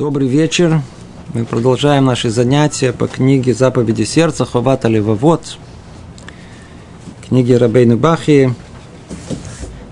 [0.00, 0.80] Добрый вечер.
[1.34, 5.58] Мы продолжаем наши занятия по книге «Заповеди сердца» Ховата Левовод,
[7.28, 8.54] книги Рабейну Бахи.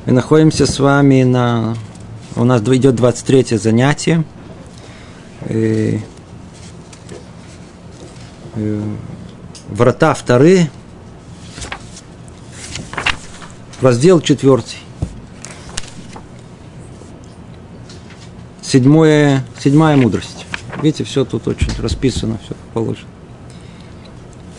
[0.07, 1.77] Мы находимся с вами на...
[2.37, 4.25] У нас идет 23 занятие.
[5.47, 6.01] И...
[9.69, 10.71] Врата вторые.
[13.83, 14.79] Раздел четвертый.
[18.69, 20.45] Седьмое, седьмая мудрость.
[20.83, 23.07] Видите, все тут очень расписано, все положено.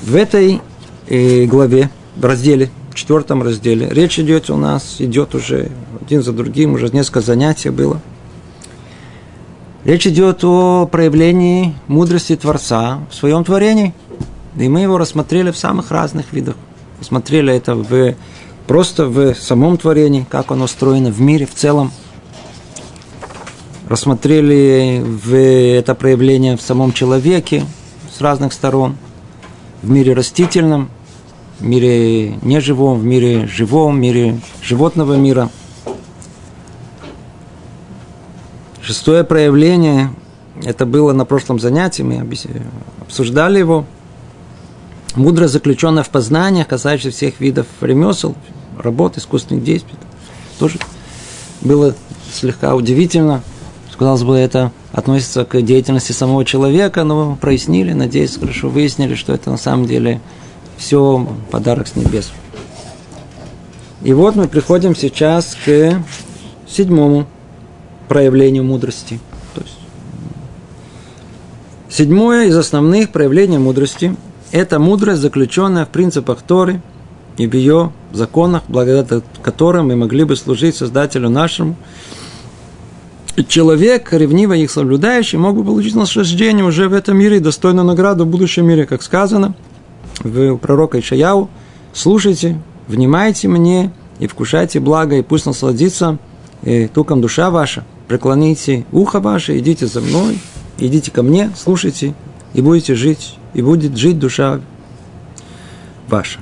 [0.01, 0.61] В этой
[1.07, 5.69] э, главе, в разделе, в четвертом разделе, речь идет у нас, идет уже
[6.01, 8.01] один за другим, уже несколько занятий было.
[9.83, 13.93] Речь идет о проявлении мудрости Творца в своем творении.
[14.57, 16.55] И мы его рассмотрели в самых разных видах.
[16.97, 18.15] Посмотрели это в,
[18.65, 21.91] просто в самом творении, как оно устроено в мире в целом–
[23.89, 27.65] рассмотрели это проявление в самом человеке
[28.15, 28.95] с разных сторон,
[29.81, 30.89] в мире растительном,
[31.59, 35.49] в мире неживом, в мире живом, в мире животного мира.
[38.81, 40.13] Шестое проявление,
[40.63, 42.25] это было на прошлом занятии, мы
[43.01, 43.85] обсуждали его.
[45.15, 48.35] Мудрость, заключенная в познаниях, касающихся всех видов ремесел,
[48.77, 49.97] работ, искусственных действий.
[50.59, 50.77] Тоже
[51.61, 51.95] было
[52.31, 53.41] слегка удивительно–
[53.99, 59.51] казалось бы, это относится к деятельности самого человека, но прояснили, надеюсь, хорошо выяснили, что это
[59.51, 60.21] на самом деле
[60.77, 62.31] все подарок с небес.
[64.01, 66.01] И вот мы приходим сейчас к
[66.65, 67.27] седьмому
[68.07, 69.19] проявлению мудрости.
[69.53, 69.77] То есть,
[71.89, 74.15] седьмое из основных проявлений мудрости–
[74.51, 76.81] это мудрость, заключенная в принципах Торы
[77.35, 81.75] и в ее законах, благодаря которым мы могли бы служить Создателю нашему–
[83.47, 88.25] человек, ревниво их соблюдающий, мог бы получить наслаждение уже в этом мире и достойную награду
[88.25, 89.55] в будущем мире, как сказано
[90.23, 91.49] в пророка Ишаяу.
[91.93, 96.17] Слушайте, внимайте мне и вкушайте благо, и пусть насладится
[96.63, 97.85] и туком душа ваша.
[98.07, 100.39] Преклоните ухо ваше, идите за мной,
[100.77, 102.15] идите ко мне, слушайте,
[102.53, 104.59] и будете жить, и будет жить душа
[106.07, 106.39] ваша.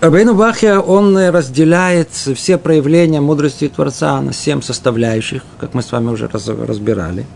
[0.00, 6.08] Рабейну Бахья, он разделяет все проявления мудрости Творца на семь составляющих, как мы с вами
[6.08, 7.26] уже разбирали.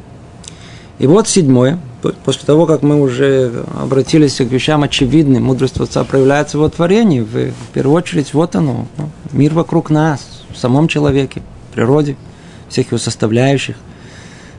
[0.98, 1.78] И вот седьмое,
[2.24, 7.20] после того, как мы уже обратились к вещам очевидным, мудрость Творца проявляется в его творении,
[7.20, 12.16] в, в первую очередь, вот оно, ну, мир вокруг нас, в самом человеке, в природе,
[12.70, 13.76] всех его составляющих–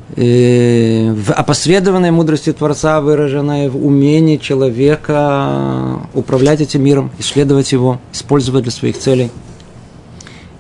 [0.10, 8.72] в опосредованной мудрости Творца, выраженной в умении человека управлять этим миром, исследовать его, использовать для
[8.72, 9.32] своих целей.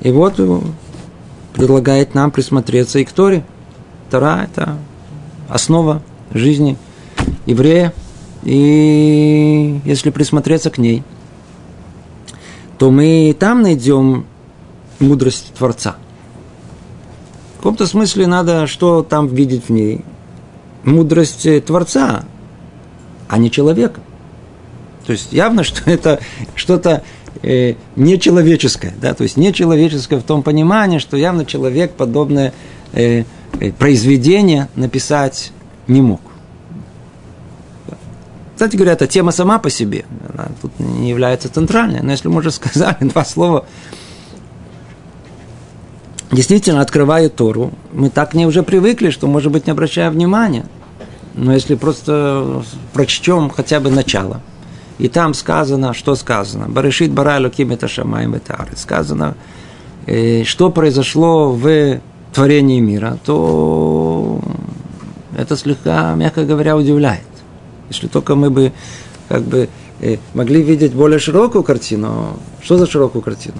[0.01, 0.39] И вот
[1.53, 3.45] предлагает нам присмотреться и к Торе.
[4.09, 4.77] Тора– это
[5.47, 6.01] основа
[6.33, 6.77] жизни
[7.45, 7.93] еврея.
[8.43, 11.03] И если присмотреться к ней,
[12.77, 14.25] то мы там найдем
[14.99, 15.95] мудрость Творца–
[17.65, 20.05] каком-то смысле надо что там видеть в ней?
[20.83, 22.23] Мудрость Творца,
[23.27, 24.01] а не человека.
[25.07, 26.19] То есть явно, что это
[26.53, 27.01] что-то
[27.41, 32.53] э, нечеловеческое, да, то есть нечеловеческое в том понимании, что явно человек подобное
[32.93, 33.23] э,
[33.59, 35.51] э, произведение написать
[35.87, 36.21] не мог.
[38.53, 42.37] Кстати говоря, эта тема сама по себе, она тут не является центральной, но если мы
[42.37, 43.65] уже сказали два слова
[46.35, 50.65] действительно открывает Тору, мы так к ней уже привыкли, что, может быть, не обращая внимания.
[51.33, 52.63] Но если просто
[52.93, 54.41] прочтем хотя бы начало,
[54.97, 58.39] и там сказано, что сказано, Барышит Барайлу Кимета Шамаем
[58.75, 59.35] сказано,
[60.05, 61.99] э, что произошло в
[62.33, 64.39] творении мира, то
[65.37, 67.23] это слегка, мягко говоря, удивляет.
[67.89, 68.71] Если только мы бы
[69.27, 69.69] как бы
[70.01, 72.37] э, могли видеть более широкую картину.
[72.61, 73.57] Что за широкую картину?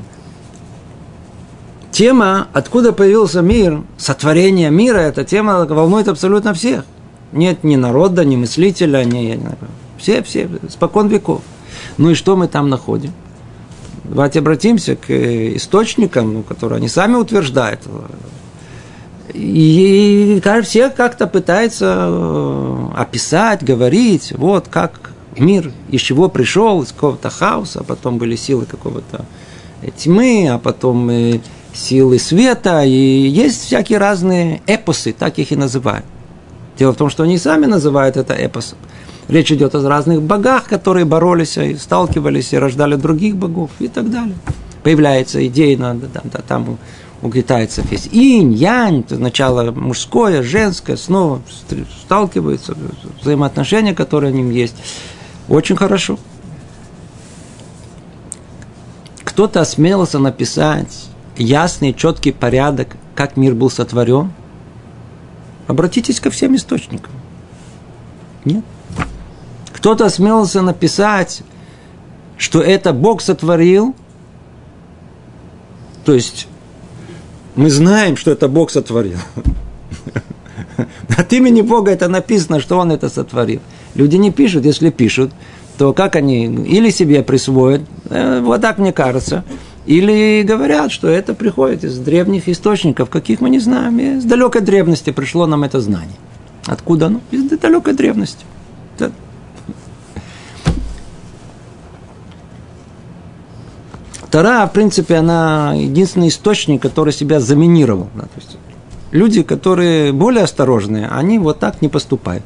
[1.95, 6.83] Тема, откуда появился мир, сотворение мира, эта тема волнует абсолютно всех.
[7.31, 9.39] Нет ни народа, ни мыслителя, ни...
[9.97, 11.41] Все, все, спокон веков.
[11.97, 13.13] Ну и что мы там находим?
[14.03, 17.79] Давайте обратимся к источникам, ну, которые они сами утверждают.
[19.33, 27.29] И, все как-то пытаются э, описать, говорить, вот как мир, из чего пришел, из какого-то
[27.29, 29.25] хаоса, а потом были силы какого-то
[29.97, 31.09] тьмы, а потом
[31.75, 36.05] силы света, и есть всякие разные эпосы, так их и называют.
[36.79, 38.77] Дело в том, что они сами называют это эпосом.
[39.27, 44.09] Речь идет о разных богах, которые боролись и сталкивались, и рождали других богов и так
[44.09, 44.35] далее.
[44.83, 45.95] Появляется идея, да,
[46.47, 46.77] там
[47.21, 51.41] у китайцев есть инь, янь, это начало мужское, женское, снова
[52.03, 52.75] сталкиваются,
[53.21, 54.75] взаимоотношения, которые у них есть.
[55.49, 56.19] Очень хорошо.
[59.23, 64.31] Кто-то осмелился написать ясный, четкий порядок, как мир был сотворен.
[65.67, 67.11] Обратитесь ко всем источникам.
[68.43, 68.63] Нет.
[69.73, 71.41] Кто-то осмелился написать,
[72.37, 73.95] что это Бог сотворил,
[76.03, 76.47] то есть
[77.55, 79.17] мы знаем, что это Бог сотворил.
[81.17, 83.61] От имени Бога это написано, что Он это сотворил.
[83.95, 85.31] Люди не пишут, если пишут,
[85.77, 89.43] то как они или себе присвоят, э, вот так мне кажется,
[89.85, 95.11] или говорят, что это приходит из древних источников, каких мы не знаем, из далекой древности
[95.11, 96.17] пришло нам это знание.
[96.65, 97.21] Откуда оно?
[97.31, 98.45] Из далекой древности.
[98.97, 99.11] Да.
[104.31, 108.09] Тара, в принципе, она единственный источник, который себя заминировал.
[108.15, 108.57] Да, то есть
[109.11, 112.43] люди, которые более осторожные, они вот так не поступают.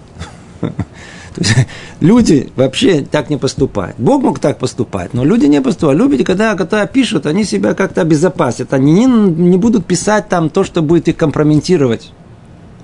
[1.35, 1.55] То есть,
[1.99, 3.97] люди вообще так не поступают.
[3.97, 5.99] Бог мог так поступать, но люди не поступают.
[6.01, 8.73] Люди, когда, когда пишут, они себя как-то обезопасят.
[8.73, 12.11] Они не, не будут писать там то, что будет их компрометировать.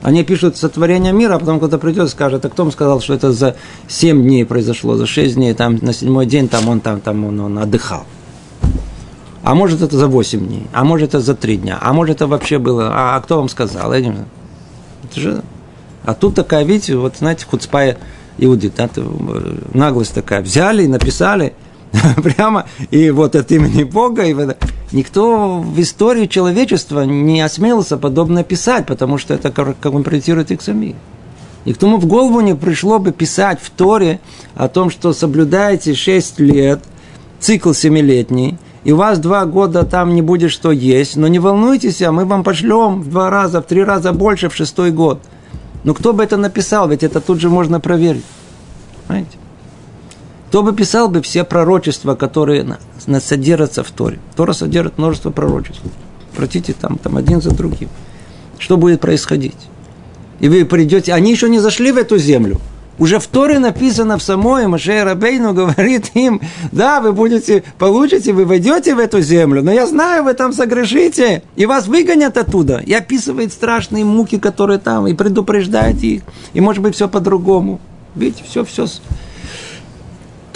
[0.02, 3.16] Они пишут сотворение мира, а потом кто-то придет и скажет, а кто им сказал, что
[3.16, 3.56] это за
[3.88, 7.40] 7 дней произошло, за 6 дней, там на седьмой день там он, там, там он,
[7.40, 8.04] он отдыхал.
[9.42, 12.28] А может это за 8 дней, а может это за 3 дня, а может это
[12.28, 13.92] вообще было, а, а кто вам сказал?
[13.94, 14.14] Это
[15.16, 15.44] же...
[16.04, 17.98] А тут такая, видите, вот знаете, худспая
[18.38, 18.90] иудит, да,
[19.74, 21.54] наглость такая, взяли и написали
[22.24, 24.58] прямо, и вот от имени Бога, и вот,
[24.92, 30.96] никто в истории человечества не осмелился подобное писать, потому что это компрометирует их самих.
[31.66, 34.20] Никому в голову не пришло бы писать в Торе
[34.54, 36.84] о том, что соблюдаете 6 лет,
[37.40, 42.04] цикл семилетний, и у вас два года там не будет что есть, но не волнуйтесь,
[42.04, 45.22] а мы вам пошлем в два раза, в три раза больше в шестой год.
[45.86, 48.26] Ну кто бы это написал, ведь это тут же можно проверить.
[49.08, 49.38] Понимаете?
[50.50, 52.78] Кто бы писал бы все пророчества, которые
[53.20, 54.20] содержатся в Торе?
[54.36, 55.82] Тора содержит множество пророчеств.
[56.34, 57.90] Обратите там, там один за другим.
[58.58, 59.56] Что будет происходить?
[60.40, 62.60] И вы придете, они еще не зашли в эту землю–
[62.98, 68.46] уже в Торе написано в самой, Маше Рабейну говорит им, да, вы будете, получите, вы
[68.46, 72.82] войдете в эту землю, но я знаю, вы там согрешите, и вас выгонят оттуда.
[72.86, 76.24] И описывает страшные муки, которые там, и предупреждает их.
[76.54, 77.80] И может быть все по-другому.
[78.16, 78.88] Видите, все, все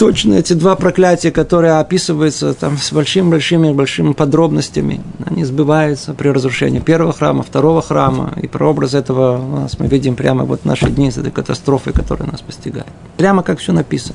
[0.00, 7.12] точно эти два проклятия, которые описываются там с большими-большими-большими подробностями, они сбываются при разрушении первого
[7.12, 8.32] храма, второго храма.
[8.42, 11.92] И прообраз этого у нас мы видим прямо вот в наши дни с этой катастрофой,
[11.92, 12.86] которая нас постигает.
[13.18, 14.14] Прямо как все написано.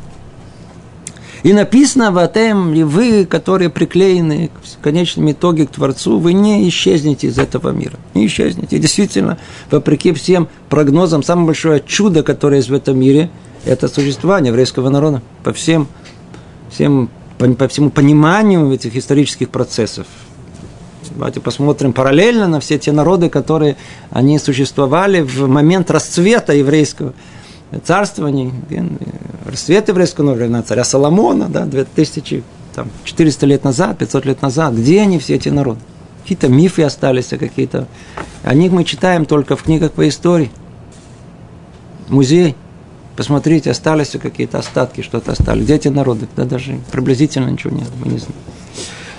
[1.43, 6.67] И написано в Атем, и вы, которые приклеены в конечном итоге к Творцу, вы не
[6.67, 7.99] исчезнете из этого мира.
[8.15, 8.77] Не исчезнете.
[8.77, 9.37] И действительно,
[9.69, 13.29] вопреки всем прогнозам, самое большое чудо, которое есть в этом мире–
[13.65, 15.87] это существование еврейского народа по всем,
[16.69, 20.07] всем по, по всему пониманию этих исторических процессов.
[21.11, 23.77] Давайте посмотрим параллельно на все те народы, которые
[24.11, 27.13] они существовали в момент расцвета еврейского
[27.83, 28.51] царствования,
[29.45, 34.73] расцвет еврейского времена царя Соломона, да, 2000, там, 400 лет назад, 500 лет назад.
[34.73, 35.79] Где они, все эти народы?
[36.23, 37.87] Какие-то мифы остались, а какие-то...
[38.43, 40.51] О них мы читаем только в книгах по истории.
[42.09, 42.55] Музей–
[43.15, 45.63] Посмотрите, остались какие-то остатки, что-то остались.
[45.63, 46.27] Где эти народы?
[46.35, 48.35] Да даже приблизительно ничего нет, мы не знаем.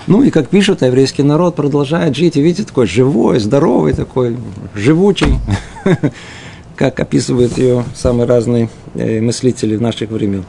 [0.07, 4.37] Ну и как пишут, еврейский народ продолжает жить, и видите, такой живой, здоровый, такой
[4.75, 5.39] живучий,
[6.77, 10.45] как описывают ее самые разные э, мыслители наших времен.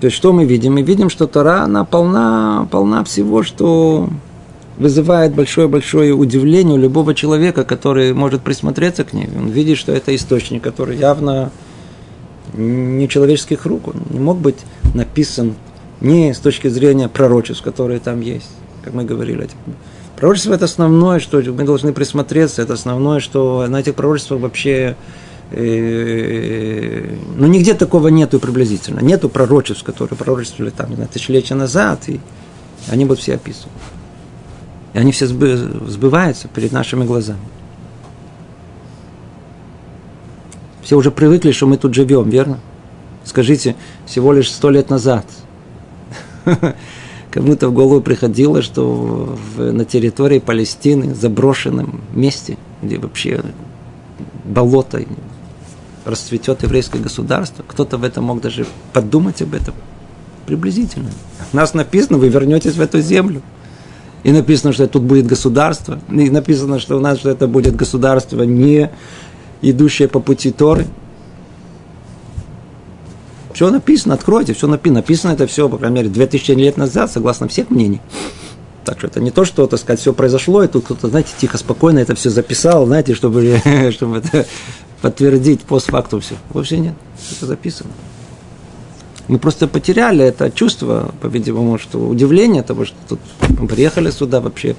[0.00, 0.74] То есть что мы видим?
[0.74, 4.08] Мы видим, что Тора, она полна, полна всего, что
[4.76, 9.28] вызывает большое-большое удивление у любого человека, который может присмотреться к ней.
[9.36, 11.52] Он видит, что это источник, который явно
[12.56, 13.88] не человеческих рук.
[13.88, 14.58] Он не мог быть
[14.94, 15.54] написан
[16.00, 18.50] не с точки зрения пророчеств, которые там есть,
[18.82, 19.48] как мы говорили.
[20.16, 24.96] Пророчество– это основное, что мы должны присмотреться, это основное, что на этих пророчествах вообще
[25.50, 29.00] э, ну, нигде такого нету приблизительно.
[29.00, 32.20] Нету пророчеств, которые пророчествовали там, знаю, тысячелетия назад, и
[32.88, 33.72] они будут все описаны.
[34.92, 37.40] И они все сбываются перед нашими глазами.
[40.84, 42.58] Все уже привыкли, что мы тут живем, верно?
[43.24, 43.74] Скажите,
[44.04, 45.24] всего лишь сто лет назад.
[47.30, 53.42] Кому-то в голову приходило, что на территории Палестины, заброшенном месте, где вообще
[54.44, 55.02] болото,
[56.04, 59.74] расцветет еврейское государство, кто-то в этом мог даже подумать об этом
[60.44, 61.10] приблизительно.
[61.54, 63.40] У нас написано, вы вернетесь в эту землю.
[64.22, 65.98] И написано, что тут будет государство.
[66.10, 68.90] И написано, что у нас что это будет государство, не
[69.70, 70.86] идущее по пути Торы.
[73.52, 75.00] Все написано, откройте, все написано.
[75.00, 78.00] Написано это все, по крайней мере, 2000 лет назад, согласно всех мнений.
[78.84, 81.56] Так что это не то, что, так сказать, все произошло, и тут кто-то, знаете, тихо,
[81.56, 83.60] спокойно это все записал, знаете, чтобы,
[83.92, 84.46] чтобы это
[85.00, 86.34] подтвердить постфактум все.
[86.50, 86.94] Вовсе нет,
[87.32, 87.90] это записано.
[89.26, 93.20] Мы просто потеряли это чувство, по-видимому, что удивление того, что тут
[93.58, 94.76] мы приехали сюда, вообще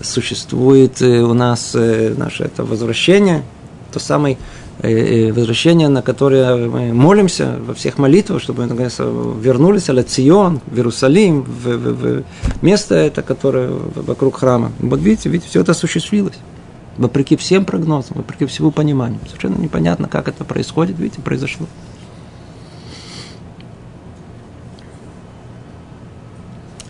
[0.00, 3.42] существует э, у нас э, наше это возвращение,
[3.92, 4.36] то самое
[4.80, 10.60] э, возвращение, на которое мы молимся во всех молитвах, чтобы мы наконец вернулись в Цион,
[10.66, 14.72] в Иерусалим, в, в, в место это, которое вокруг храма.
[14.80, 16.36] Вот видите, видите, все это осуществилось.
[16.96, 19.20] Вопреки всем прогнозам, вопреки всему пониманию.
[19.26, 21.66] Совершенно непонятно, как это происходит, видите, произошло.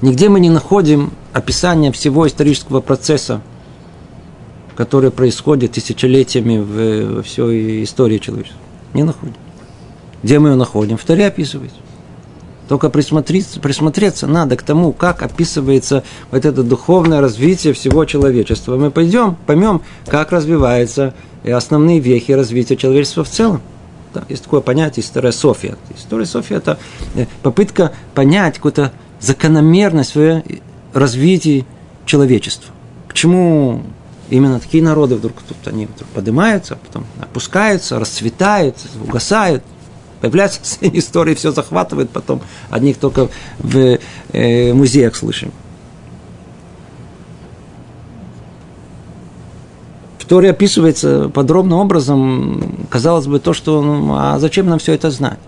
[0.00, 3.42] Нигде мы не находим описания всего исторического процесса,
[4.78, 8.60] который происходит тысячелетиями в, во всей истории человечества.
[8.94, 9.34] Не находим.
[10.22, 10.96] Где мы ее находим?
[10.96, 11.78] В Торе описывается.
[12.68, 18.76] Только присмотреться, присмотреться надо к тому, как описывается вот это духовное развитие всего человечества.
[18.76, 21.12] Мы пойдем, поймем, как развиваются
[21.44, 23.62] основные вехи развития человечества в целом.
[24.14, 25.76] Да, есть такое понятие история София.
[25.96, 26.78] История София– это
[27.16, 30.44] э, попытка понять какую-то закономерность в
[30.92, 31.66] развитии
[32.06, 32.72] человечества.
[33.08, 33.82] К чему
[34.30, 39.62] именно такие народы вдруг тут они вдруг поднимаются, потом опускаются, расцветают, угасают,
[40.20, 43.98] появляются истории, все захватывает, потом одних только в
[44.32, 45.52] э, музеях слышим.
[50.28, 55.38] Торе описывается подробным образом, казалось бы, то, что, ну, а зачем нам все это знать?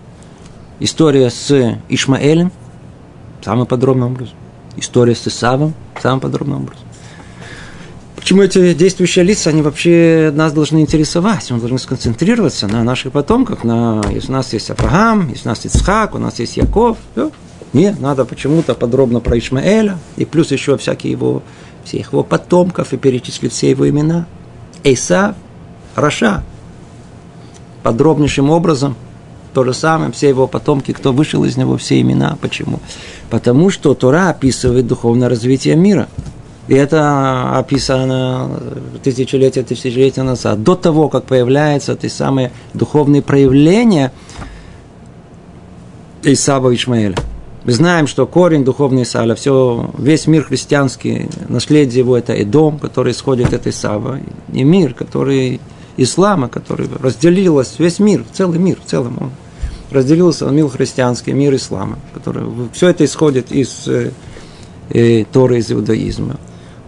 [0.79, 2.51] История с Ишмаэлем,
[3.45, 4.35] самым подробным образом.
[4.77, 6.87] История с Исавом самым подробным образом.
[8.21, 11.49] Почему эти действующие лица, они вообще нас должны интересовать?
[11.49, 13.63] Мы должны сконцентрироваться на наших потомках.
[13.63, 16.99] На, если у нас есть Авраам, если у нас есть Исхак, у нас есть Яков.
[17.13, 17.31] Все.
[17.73, 21.41] Нет, надо почему-то подробно про Ишмаэля, и плюс еще всякие его,
[21.83, 24.27] всех его потомков, и перечислить все его имена.
[24.83, 25.35] Эйсав,
[25.95, 26.43] Раша.
[27.81, 28.95] Подробнейшим образом–
[29.53, 32.37] то же самое, все его потомки, кто вышел из него, все имена.
[32.39, 32.79] Почему?
[33.29, 36.07] Потому что Тора описывает духовное развитие мира.
[36.67, 38.61] И это описано
[39.03, 40.63] тысячелетия, тысячелетия назад.
[40.63, 44.11] До того, как появляются те самые духовные проявления
[46.23, 47.17] Исава и Ишмаэля.
[47.63, 52.79] Мы знаем, что корень духовный Исаля, все, весь мир христианский, наследие его– это и дом,
[52.79, 54.19] который исходит от Исава,
[54.51, 55.59] и мир, который
[55.95, 59.31] ислама, который разделилась, весь мир, целый мир в целом, он
[59.91, 66.37] разделился на мир христианский, мир ислама, который, все это исходит из э, Торы, из иудаизма.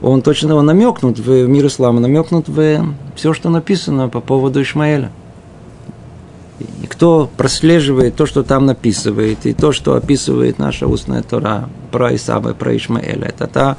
[0.04, 5.10] Он точно намекнут в мир ислама, намекнут в все, что написано по поводу Ишмаэля.
[6.82, 12.14] И кто прослеживает то, что там написывает, и то, что описывает наша устная Тора про
[12.16, 13.78] Исаба про Ишмаэля, это та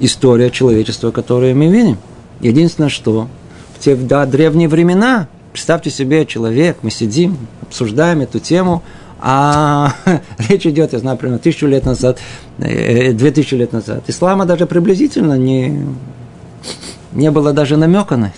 [0.00, 1.98] история человечества, которую мы видим.
[2.40, 3.28] Единственное, что
[3.76, 8.82] в те да, древние времена, представьте себе, человек, мы сидим, обсуждаем эту тему,
[9.20, 9.92] а
[10.48, 12.18] речь идет, я знаю, примерно тысячу лет назад,
[12.58, 14.04] э, две тысячи лет назад.
[14.06, 15.84] Ислама даже приблизительно не,
[17.12, 18.36] не было даже намека на это.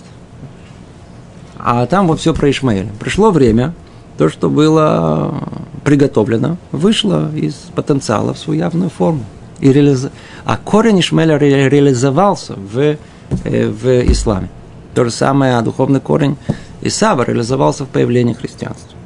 [1.59, 2.89] А там вот все про Ишмаэля.
[2.99, 3.73] Пришло время,
[4.17, 5.47] то, что было
[5.83, 9.23] приготовлено, вышло из потенциала в свою явную форму.
[9.59, 10.07] И реализ...
[10.43, 11.69] А корень Ишмаэля ре...
[11.69, 14.49] реализовался в, э, в исламе.
[14.95, 16.37] То же самое, а духовный корень
[16.81, 18.97] Исава реализовался в появлении христианства.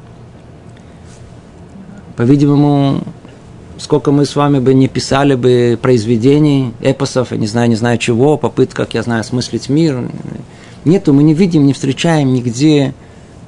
[2.16, 3.02] По-видимому,
[3.78, 7.98] сколько мы с вами бы не писали бы произведений, эпосов, я не знаю, не знаю
[7.98, 10.08] чего, попытках, я знаю, осмыслить мир,
[10.86, 12.94] нету, мы не видим, не встречаем нигде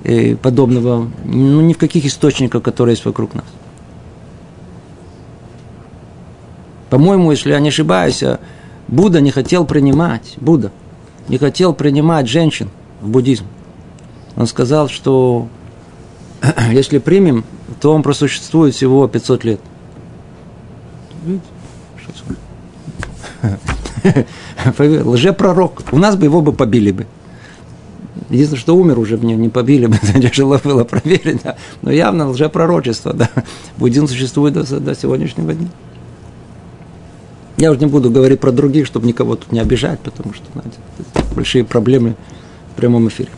[0.04, 3.46] э, подобного, ну, ни в каких источниках, которые есть вокруг нас.
[6.90, 8.22] По-моему, если я не ошибаюсь,
[8.86, 10.72] Будда не хотел принимать, Будда
[11.28, 12.70] не хотел принимать женщин
[13.00, 13.44] в буддизм.
[14.36, 15.48] Он сказал, что
[16.72, 17.44] если примем,
[17.80, 19.60] то он просуществует всего 500 лет.
[25.04, 25.82] Лжепророк.
[25.92, 27.06] У нас бы его бы побили бы.
[28.30, 31.56] Единственное, что умер уже, мне не побили бы, тяжело было проверить, да.
[31.82, 33.30] но явно лжепророчество, да.
[33.78, 35.68] Буддизм существует до, до сегодняшнего дня.
[37.56, 40.78] Я уже не буду говорить про других, чтобы никого тут не обижать, потому что, знаете,
[41.34, 42.16] большие проблемы
[42.72, 43.30] в прямом эфире.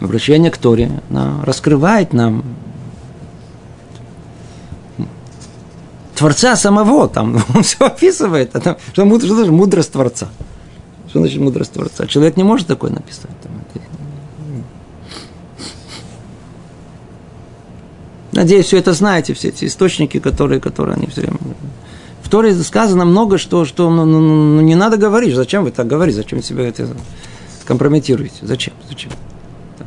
[0.00, 2.44] Обращение к Торе она раскрывает нам
[6.14, 8.54] Творца самого, там он все описывает.
[8.54, 10.28] А там, что, что значит мудрость Творца?
[11.08, 12.06] Что значит мудрость Творца?
[12.06, 13.30] Человек не может такое написать.
[13.42, 13.52] Там,
[18.38, 21.38] Надеюсь, все это знаете, все эти источники, которые, которые они все время...
[22.22, 25.34] В Торе сказано много, что, что ну, ну, ну, не надо говорить.
[25.34, 26.18] Зачем вы так говорите?
[26.18, 26.86] Зачем себя это
[27.64, 28.36] компрометируете?
[28.42, 28.74] Зачем?
[28.88, 29.10] Зачем?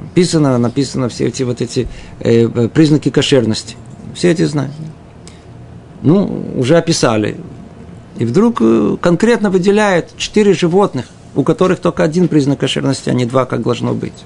[0.01, 1.87] Написано, написано все эти вот эти
[2.19, 3.75] э, э, признаки кошерности.
[4.13, 4.73] Все эти знают.
[6.01, 7.37] Ну, уже описали.
[8.17, 11.05] И вдруг э, конкретно выделяют четыре животных,
[11.35, 14.25] у которых только один признак кошерности, а не два, как должно быть.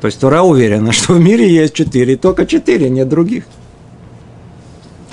[0.00, 3.44] То есть Тора уверена, что в мире есть четыре, только четыре, нет других.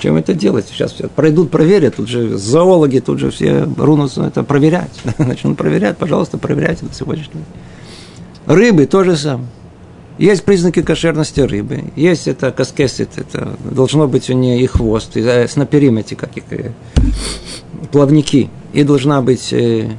[0.00, 0.66] Чем это делать?
[0.70, 1.96] Сейчас все пройдут, проверят.
[1.96, 4.92] Тут же зоологи, тут же все рунутся это проверять.
[5.18, 7.44] Начнут проверять, пожалуйста, проверяйте на сегодняшний день.
[8.48, 9.46] Рыбы тоже самое.
[10.16, 11.84] Есть признаки кошерности рыбы.
[11.96, 16.36] Есть это каскесит, это должно быть у нее и хвост, и э, снаперим эти как
[16.36, 16.72] их, э,
[17.92, 18.48] плавники.
[18.72, 19.90] И должна быть э,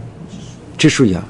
[0.77, 1.23] чешуя.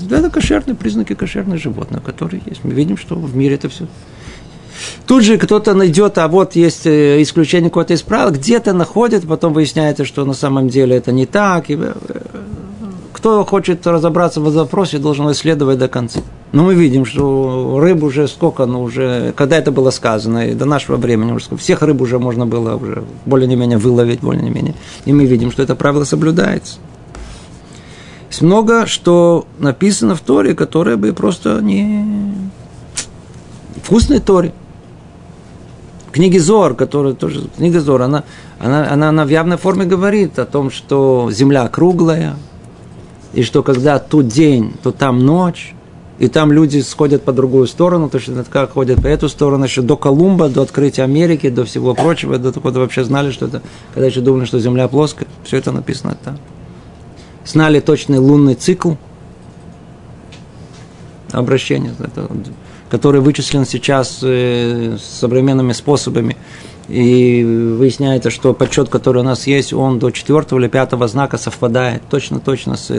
[0.00, 0.18] Да.
[0.18, 2.64] Это кошерные признаки кошерных животных, которые есть.
[2.64, 3.86] Мы видим, что в мире это все.
[5.06, 9.52] Тут же кто-то найдет, а вот есть э, исключение какое-то из правил, где-то находит, потом
[9.52, 11.68] выясняется, что на самом деле это не так.
[11.68, 11.78] И
[13.18, 16.20] кто хочет разобраться в вопросе, должен исследовать до конца.
[16.52, 20.66] Но мы видим, что рыб уже сколько, ну уже, когда это было сказано, и до
[20.66, 24.74] нашего времени, уже всех рыб уже можно было уже более-менее выловить, более-менее.
[25.04, 26.76] И мы видим, что это правило соблюдается.
[28.28, 32.04] Есть много, что написано в Торе, которое бы просто не...
[33.82, 34.52] Вкусной Торе.
[36.12, 37.48] Книги Зор, которая тоже...
[37.56, 38.22] Книга Зор, она,
[38.60, 42.36] она, она, она в явной форме говорит о том, что земля круглая,
[43.32, 45.74] и что когда тут день, то там ночь,
[46.18, 49.82] и там люди сходят по другую сторону, то есть как ходят по эту сторону, еще
[49.82, 53.62] до Колумба, до открытия Америки, до всего прочего, до того, вообще знали, что это,
[53.94, 56.38] когда еще думали, что Земля плоская, все это написано там
[57.48, 58.92] знали точный лунный цикл
[61.32, 61.94] обращения,
[62.90, 66.36] который вычислен сейчас э, современными способами.
[66.88, 72.02] И выясняется, что подсчет, который у нас есть, он до четвертого или пятого знака совпадает
[72.08, 72.90] точно-точно с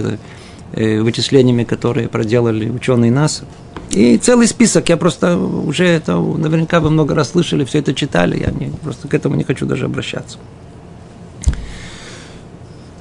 [0.74, 3.46] э, вычислениями, которые проделали ученые НАСА.
[3.90, 8.40] И целый список, я просто уже это, наверняка вы много раз слышали, все это читали,
[8.40, 10.38] я не, просто к этому не хочу даже обращаться.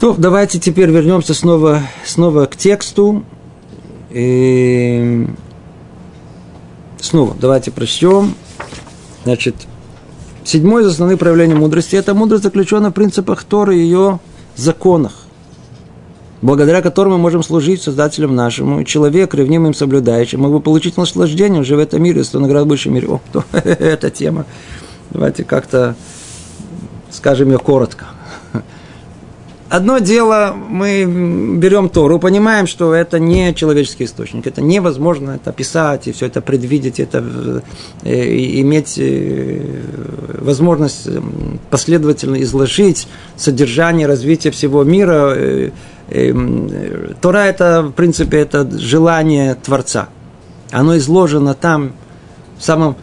[0.00, 3.24] То, давайте теперь вернемся снова, снова к тексту.
[4.10, 5.26] И
[7.00, 8.34] снова давайте прочтем.
[9.24, 9.56] Значит,
[10.48, 14.18] седьмое из основных проявлений мудрости– это мудрость заключена в принципах Торы и ее
[14.56, 15.12] законах,
[16.42, 18.80] благодаря которым мы можем служить Создателем нашему.
[18.80, 22.68] И человек, ревнимым соблюдающим, мог бы получить наслаждение уже в этом мире, если наград в
[22.68, 23.08] высшем мире.
[23.08, 24.46] О, то, тема.
[25.10, 25.94] Давайте как-то
[27.10, 28.06] скажем ее коротко.
[29.70, 31.04] Одно дело, мы
[31.58, 36.40] берем Тору, понимаем, что это не человеческий источник, это невозможно это описать и все это
[36.40, 37.62] предвидеть, это
[38.02, 39.60] э, иметь э,
[40.40, 41.20] возможность э,
[41.68, 45.34] последовательно изложить содержание развития всего мира.
[45.36, 45.70] Э,
[46.08, 50.08] э, Тора это, в принципе, это желание Творца.
[50.70, 51.92] Оно изложено там
[52.56, 52.96] в самом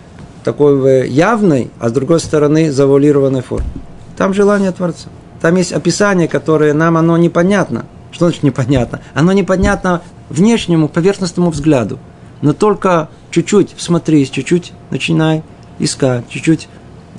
[0.43, 3.69] такой явной, а с другой стороны завуалированной форме.
[4.17, 5.09] Там желание Творца.
[5.45, 7.85] Там есть описание, которое нам оно непонятно.
[8.11, 9.01] Что значит непонятно?
[9.13, 11.99] Оно непонятно внешнему, поверхностному взгляду.
[12.41, 15.43] Но только чуть-чуть всмотрись, чуть-чуть начинай
[15.77, 16.67] искать, чуть-чуть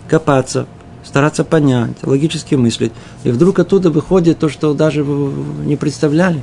[0.08, 0.66] копаться,
[1.04, 2.90] стараться понять, логически мыслить.
[3.22, 6.42] И вдруг оттуда выходит то, что даже не представляли.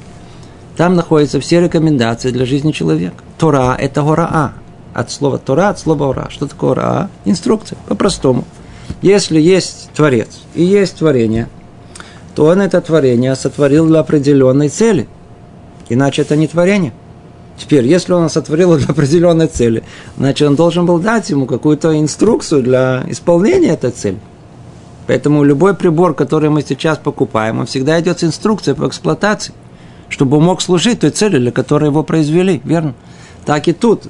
[0.78, 3.18] Там находятся все рекомендации для жизни человека.
[3.38, 4.54] Тора– это гораа.
[4.94, 6.28] От слова Тора, от слова ора.
[6.30, 7.10] Что такое ора?
[7.26, 8.46] Инструкция, по-простому.
[9.02, 11.50] Если есть Творец и есть творение–
[12.36, 15.08] то он это творение сотворил для определенной цели.
[15.90, 16.94] Иначе это не творение.
[17.58, 19.84] Теперь, если он сотворил для определенной цели,
[20.18, 24.18] значит, он должен был дать ему какую-то инструкцию для исполнения этой цели.
[25.06, 29.54] Поэтому любой прибор, который мы сейчас покупаем, он всегда идет с инструкцией по эксплуатации,
[30.08, 32.96] чтобы он мог служить той цели, для которой его произвели, верно?
[33.46, 34.04] Так и тут.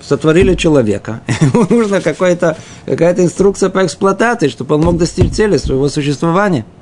[0.00, 1.20] Сотворили человека.
[1.40, 6.64] Ему нужна какая-то инструкция по эксплуатации, чтобы он мог достичь цели своего существования–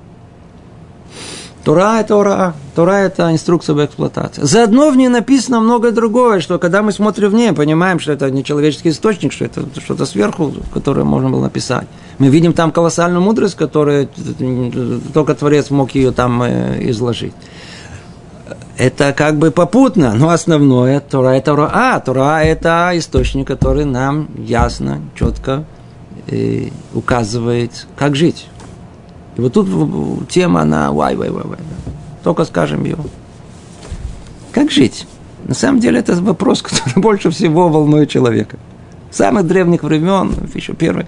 [1.69, 4.41] Тора– это ура, Тора– это инструкция об эксплуатации.
[4.43, 8.31] Заодно в ней написано многое другое, что когда мы смотрим в ней, понимаем, что это
[8.31, 11.87] не человеческий источник, что это что-то сверху, которое можно было написать.
[12.17, 14.09] Мы видим там колоссальную мудрость, которую
[15.13, 17.35] только Творец мог ее там э, изложить.
[18.79, 21.71] Это как бы попутно, но основное Тора– это Тора.
[21.71, 25.67] А, Тора– это источник, который нам ясно, четко
[26.29, 28.47] э, указывает, как жить
[29.39, 31.59] И вот тут тема, она, вай, вай, вай, вай.
[32.25, 32.99] Только скажем ее.
[34.53, 35.07] Как жить?
[35.47, 38.59] На самом деле это вопрос, который больше всего волнует человека.
[39.11, 41.07] С самых древних времен, еще первые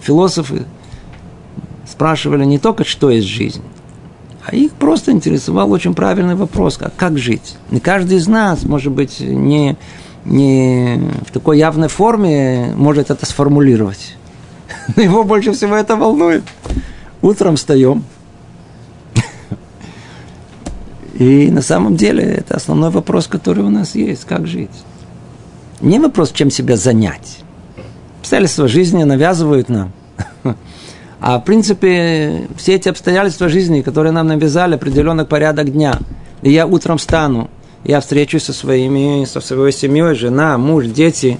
[0.00, 0.64] философы
[1.86, 3.62] спрашивали не только, что есть жизнь,
[4.46, 7.56] а их просто интересовал очень правильный вопрос, как, как жить.
[7.70, 9.76] Не каждый из нас, может быть, не,
[10.24, 14.16] не в такой явной форме может это сформулировать.
[14.96, 16.44] Но его больше всего это волнует.
[17.22, 18.04] Утром встаем.
[21.14, 24.70] И на самом деле это основной вопрос, который у нас есть, как жить.
[25.80, 27.38] Не вопрос, чем себя занять.
[28.20, 29.92] Обстоятельства жизни навязывают нам.
[31.20, 36.00] А в принципе, все эти обстоятельства жизни, которые нам навязали, определенный порядок дня.
[36.42, 37.48] И я утром встану,
[37.84, 41.38] я встречусь со своими, со своей семьей, жена, муж, дети.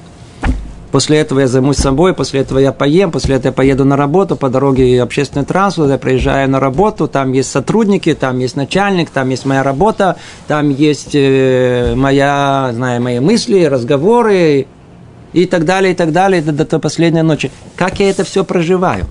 [0.92, 4.36] После этого я займусь собой, после этого я поем, после этого я поеду на работу,
[4.36, 9.30] по дороге общественный транспорт, я приезжаю на работу, там есть сотрудники, там есть начальник, там
[9.30, 14.66] есть моя работа, там есть э, моя, знаю, мои мысли, разговоры
[15.32, 17.50] и так далее, и так далее, до, до, до последней ночи.
[17.74, 19.06] Как я это все проживаю?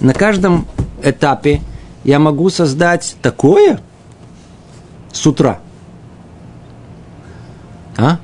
[0.00, 0.66] на каждом
[1.02, 1.60] этапе
[2.04, 3.80] я могу создать такое
[5.12, 5.60] с утра.
[7.96, 8.18] А?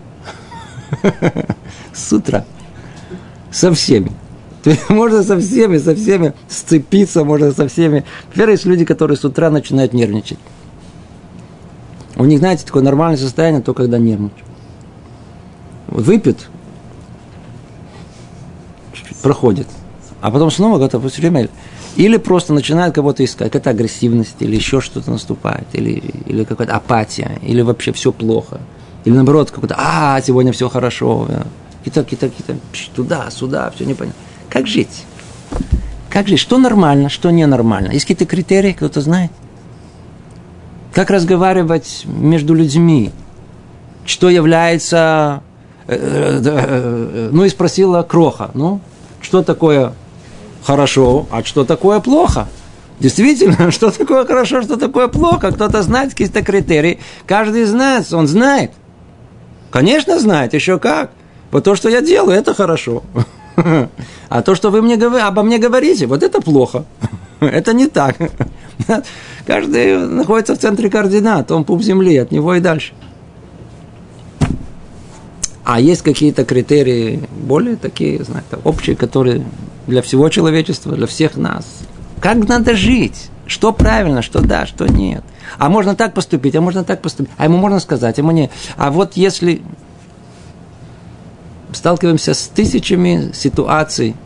[1.92, 2.44] С утра.
[3.50, 4.12] Со всеми.
[4.88, 8.04] Можно со всеми, со всеми сцепиться, можно со всеми.
[8.28, 10.38] Во-первых, есть люди, которые с утра начинают нервничать.
[12.16, 14.44] У них, знаете, такое нормальное состояние, то когда нервничают.
[15.86, 16.48] Выпьют,
[19.22, 19.68] проходит.
[20.20, 21.48] А потом снова готов все время
[21.96, 27.38] или просто начинает кого-то искать, какая-то агрессивность, или еще что-то наступает, или, или какая-то апатия,
[27.42, 28.60] или вообще все плохо.
[29.06, 31.28] Или наоборот, какой-то, а, сегодня все хорошо.
[31.84, 32.56] Какие-то, какие-то, какие-то,
[32.94, 34.20] туда, сюда, все непонятно.
[34.50, 35.04] Как жить?
[36.10, 36.40] Как жить?
[36.40, 37.92] Что нормально, что ненормально?
[37.92, 39.30] Есть какие-то критерии, кто-то знает?
[40.92, 43.12] Как разговаривать между людьми?
[44.04, 45.40] Что является...
[45.86, 48.80] Э, э, э, ну и спросила Кроха, ну,
[49.20, 49.92] что такое
[50.64, 52.48] хорошо, а что такое плохо.
[52.98, 55.52] Действительно, что такое хорошо, что такое плохо.
[55.52, 56.98] Кто-то знает какие-то критерии.
[57.24, 58.72] Каждый нас, он знает.
[59.76, 61.10] Конечно, знает, еще как.
[61.50, 63.02] Вот то, что я делаю, это хорошо.
[64.30, 66.86] А то, что вы мне, обо мне говорите, вот это плохо.
[67.40, 68.16] Это не так.
[69.46, 72.94] Каждый находится в центре координат, он пуп земли, от него и дальше.
[75.62, 79.44] А есть какие-то критерии более такие, знаете, общие, которые
[79.86, 81.66] для всего человечества, для всех нас.
[82.22, 83.28] Как надо жить?
[83.46, 85.22] Что правильно, что да, что нет.
[85.58, 87.32] А можно так поступить, а можно так поступить.
[87.36, 88.50] А ему можно сказать, а ему не.
[88.76, 89.62] А вот если
[91.72, 94.16] сталкиваемся с тысячами ситуаций,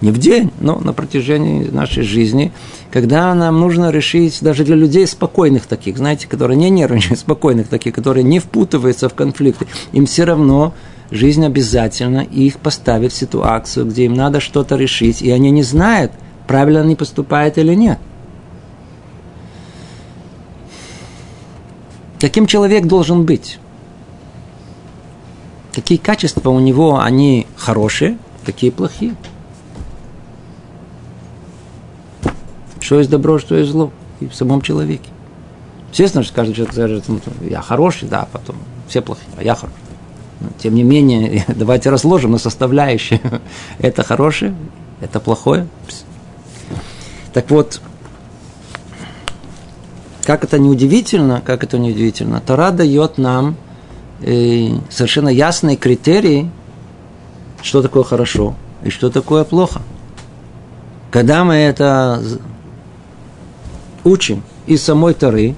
[0.00, 2.52] не в день, но на протяжении нашей жизни,
[2.92, 7.94] когда нам нужно решить даже для людей спокойных таких, знаете, которые не нервничают, спокойных таких,
[7.94, 10.72] которые не впутываются в конфликты, им все равно
[11.10, 16.12] жизнь обязательно их поставит в ситуацию, где им надо что-то решить, и они не знают,
[16.46, 17.98] правильно они поступают или нет.
[22.20, 23.58] Каким человек должен быть?
[25.72, 29.14] Какие качества у него, они хорошие, какие плохие?
[32.80, 35.10] Что есть добро, что есть зло и в самом человеке.
[35.90, 38.56] Естественно, что каждый человек скажет, «Ну, я хороший, да, потом
[38.88, 39.76] все плохие, а я хороший.
[40.40, 43.20] Но, тем не менее, давайте разложим на составляющие.
[43.78, 44.54] Это хорошее,
[45.00, 45.68] это плохое.
[47.32, 47.80] Так вот,
[50.28, 53.56] как это неудивительно, как это неудивительно, Тора дает нам
[54.20, 56.50] э, совершенно ясные критерии,
[57.62, 59.80] что такое хорошо и что такое плохо.
[61.10, 62.22] Когда мы это
[64.04, 65.54] учим из самой Торы,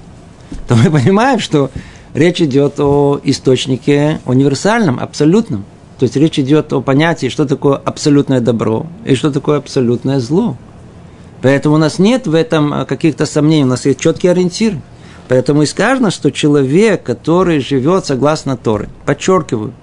[0.69, 1.69] то мы понимаем, что
[2.13, 5.65] речь идет о источнике универсальном, абсолютном.
[5.99, 10.55] То есть речь идет о понятии, что такое абсолютное добро и что такое абсолютное зло.
[11.41, 14.77] Поэтому у нас нет в этом каких-то сомнений, у нас есть четкий ориентир.
[15.27, 19.73] Поэтому и сказано, что человек, который живет согласно Торы, подчеркиваю,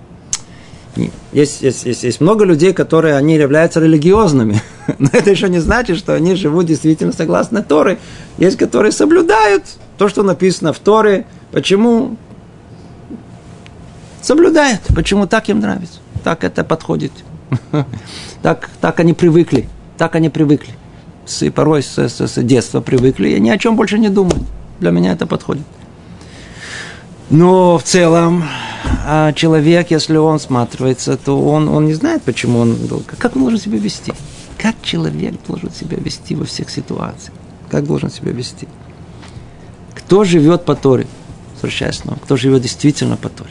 [1.32, 4.60] есть, есть, есть, есть много людей, которые они являются религиозными,
[4.98, 7.98] но это еще не значит, что они живут действительно согласно Торы.
[8.38, 9.64] Есть, которые соблюдают
[9.96, 11.26] то, что написано в Торе.
[11.52, 12.16] Почему?
[14.22, 14.80] Соблюдают.
[14.94, 15.98] Почему так им нравится?
[16.24, 17.12] Так это подходит.
[18.40, 19.68] Так, так они привыкли.
[19.96, 20.72] Так они привыкли.
[21.28, 23.28] С, порой с, с, с детства привыкли.
[23.28, 24.42] И ни о чем больше не думают.
[24.80, 25.64] Для меня это подходит.
[27.30, 28.44] Но в целом
[29.04, 32.76] а человек, если он сматривается, то он, он не знает, почему он...
[33.18, 34.12] Как он должен себя вести?
[34.58, 37.32] как человек должен себя вести во всех ситуациях.
[37.70, 38.68] Как должен себя вести.
[39.94, 41.06] Кто живет по Торе?
[41.54, 42.18] Возвращаясь снова.
[42.18, 43.50] Кто живет действительно по Торе?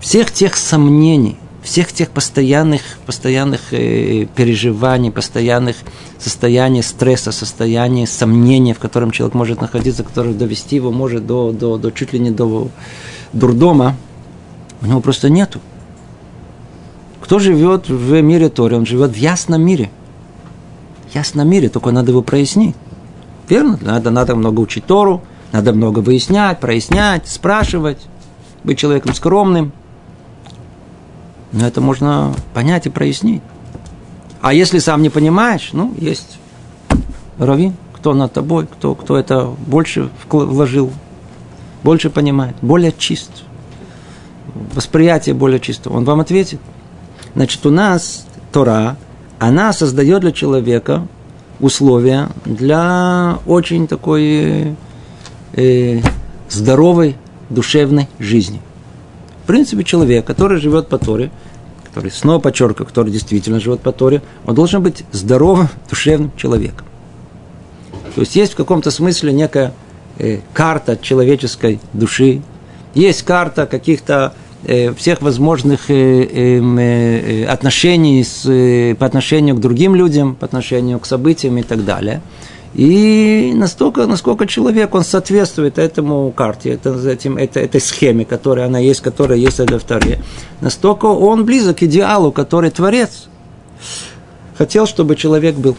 [0.00, 1.36] Всех тех сомнений,
[1.68, 5.76] всех тех постоянных, постоянных э, переживаний, постоянных
[6.18, 11.76] состояний стресса, состояний сомнения, в котором человек может находиться, который довести его может до, до,
[11.76, 12.70] до чуть ли не до
[13.34, 13.96] дурдома,
[14.80, 15.60] у него просто нету.
[17.20, 19.90] Кто живет в мире Торе, он живет в ясном мире.
[21.10, 22.76] В ясном мире, только надо его прояснить.
[23.46, 23.78] Верно?
[23.82, 27.98] Надо, надо много учить Тору, надо много выяснять, прояснять, спрашивать,
[28.64, 29.72] быть человеком скромным.
[31.52, 33.42] Но это можно понять и прояснить.
[34.40, 36.38] А если сам не понимаешь, ну, есть
[37.38, 40.92] раввин, кто над тобой, кто, кто это больше вложил,
[41.82, 43.30] больше понимает, более чист,
[44.74, 46.60] восприятие более чисто, он вам ответит.
[47.34, 48.96] Значит, у нас Тора,
[49.38, 51.06] она создает для человека
[51.60, 54.76] условия для очень такой
[55.54, 56.00] э,
[56.48, 57.16] здоровой
[57.50, 58.60] душевной жизни.
[59.48, 61.30] Принципе, человек, который живет по Торе,
[61.84, 66.86] который, снова подчеркиваю, который действительно живет по Торе, он должен быть здоровым душевным человеком.
[68.14, 69.72] То есть есть в каком-то смысле некая
[70.18, 72.42] э, карта человеческой души,
[72.94, 74.34] есть карта каких-то
[74.64, 78.42] Э, всех возможных э, эм, э, отношений с,
[78.98, 82.22] по отношению к другим людям, по отношению к событиям и так далее.
[82.74, 88.78] И настолько, насколько человек, он соответствует этому карте, это, этим, это, этой схеме, которая она
[88.78, 90.20] есть, которая есть в Торе,
[90.60, 93.28] настолько он близок к идеалу, который Творец
[94.56, 95.76] хотел, чтобы человек был.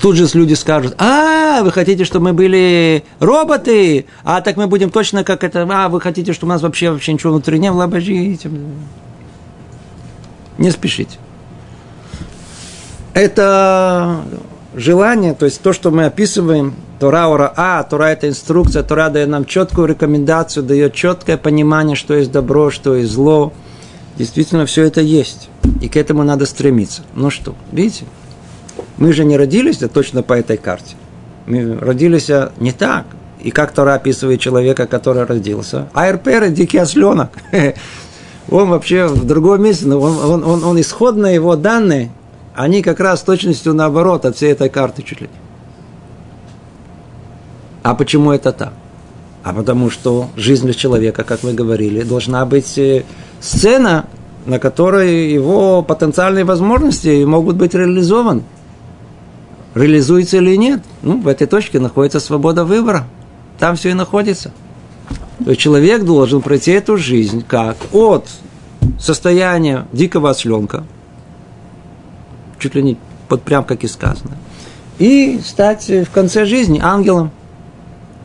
[0.00, 4.90] Тут же люди скажут, а, вы хотите, чтобы мы были роботы, а так мы будем
[4.90, 7.84] точно как это, а, вы хотите, чтобы у нас вообще, вообще ничего внутри не было,
[7.84, 8.50] обождите.
[10.56, 11.18] Не спешите.
[13.20, 14.22] Это
[14.74, 19.28] желание, то есть то, что мы описываем, Тора Ора А, Тора это инструкция, Тора дает
[19.28, 23.52] нам четкую рекомендацию, дает четкое понимание, что есть добро, что есть зло.
[24.16, 25.50] Действительно, все это есть.
[25.82, 27.02] И к этому надо стремиться.
[27.14, 28.06] Ну что, видите?
[28.96, 30.96] Мы же не родились точно по этой карте.
[31.44, 33.04] Мы родились а, не так.
[33.42, 35.88] И как Тора описывает человека, который родился.
[35.92, 37.32] Айрпер– дикий осленок.
[38.48, 42.10] Он вообще в другом месте, но он, он, он, он исходные его данные,
[42.62, 45.38] они как раз точностью наоборот от всей этой карты чуть ли не.
[47.82, 48.72] А почему это так?
[49.42, 53.04] А потому что жизнь для человека, как мы говорили, должна быть э,
[53.40, 54.04] сцена,
[54.44, 58.42] на которой его потенциальные возможности могут быть реализованы
[59.74, 60.82] реализуется или нет.
[61.02, 63.06] Ну, в этой точке находится свобода выбора.
[63.58, 64.52] Там все и находится.
[65.44, 68.28] То есть человек должен пройти эту жизнь как от
[68.98, 70.84] состояния дикого осленка,
[72.60, 72.96] чуть ли не
[73.28, 74.36] под прям как и сказано,
[74.98, 77.30] и стать в конце жизни ангелом.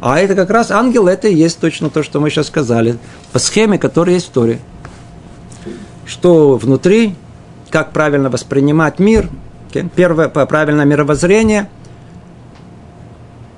[0.02, 2.98] А это как раз ангел, это и есть точно то, что мы сейчас сказали,
[3.32, 4.60] по схеме, которая есть в Торе.
[6.06, 7.16] Что внутри,
[7.72, 9.30] как правильно воспринимать мир–
[9.96, 11.70] Первое, правильное мировоззрение,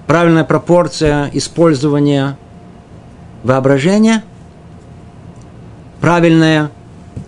[0.07, 2.37] правильная пропорция использования
[3.43, 4.23] воображения,
[6.01, 6.71] правильная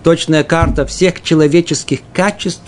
[0.01, 2.63] точная карта всех человеческих качеств,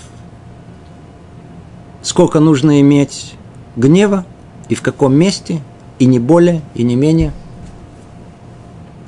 [2.01, 3.33] сколько нужно иметь
[3.75, 4.25] гнева
[4.69, 5.61] и в каком месте,
[5.99, 7.31] и не более, и не менее.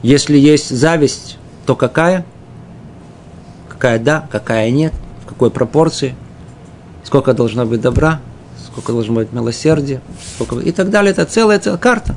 [0.01, 2.25] Если есть зависть, то какая?
[3.69, 6.15] Какая да, какая нет, в какой пропорции–
[7.03, 8.21] сколько должно быть добра,
[8.65, 10.01] сколько должно быть милосердия,
[10.36, 10.60] сколько...
[10.60, 11.12] и так далее.
[11.12, 12.15] Это целая, целая карта.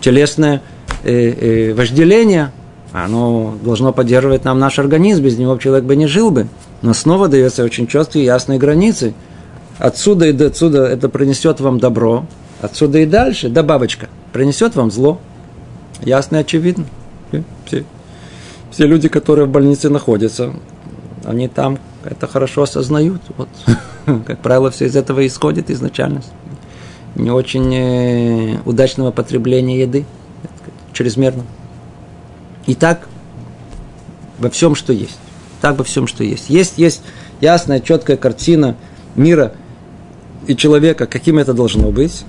[0.00, 0.62] Телесное
[1.04, 2.52] э, э, вожделение,
[2.92, 6.48] оно должно поддерживать нам наш организм, без него человек бы не жил бы.
[6.82, 9.14] Но снова дается очень четкие ясные границы.
[9.78, 12.26] Отсюда и до отсюда это принесет вам добро,
[12.60, 15.20] отсюда и дальше, да бабочка, принесет вам зло.
[16.02, 16.84] Ясно и очевидно.
[17.66, 17.84] Все,
[18.70, 20.52] все люди, которые в больнице находятся,
[21.24, 23.20] они там это хорошо осознают.
[23.36, 23.48] Вот,
[24.26, 26.22] как правило, все из этого исходит изначально.
[27.14, 30.04] Не очень э, удачного потребления еды,
[30.92, 31.44] чрезмерно.
[32.66, 33.08] И так
[34.38, 35.18] во всем, что есть.
[35.60, 36.50] Так во всем, что есть.
[36.50, 37.02] Есть, есть
[37.40, 38.76] ясная, четкая картина
[39.16, 39.52] мира
[40.46, 42.24] и человека, каким это должно быть.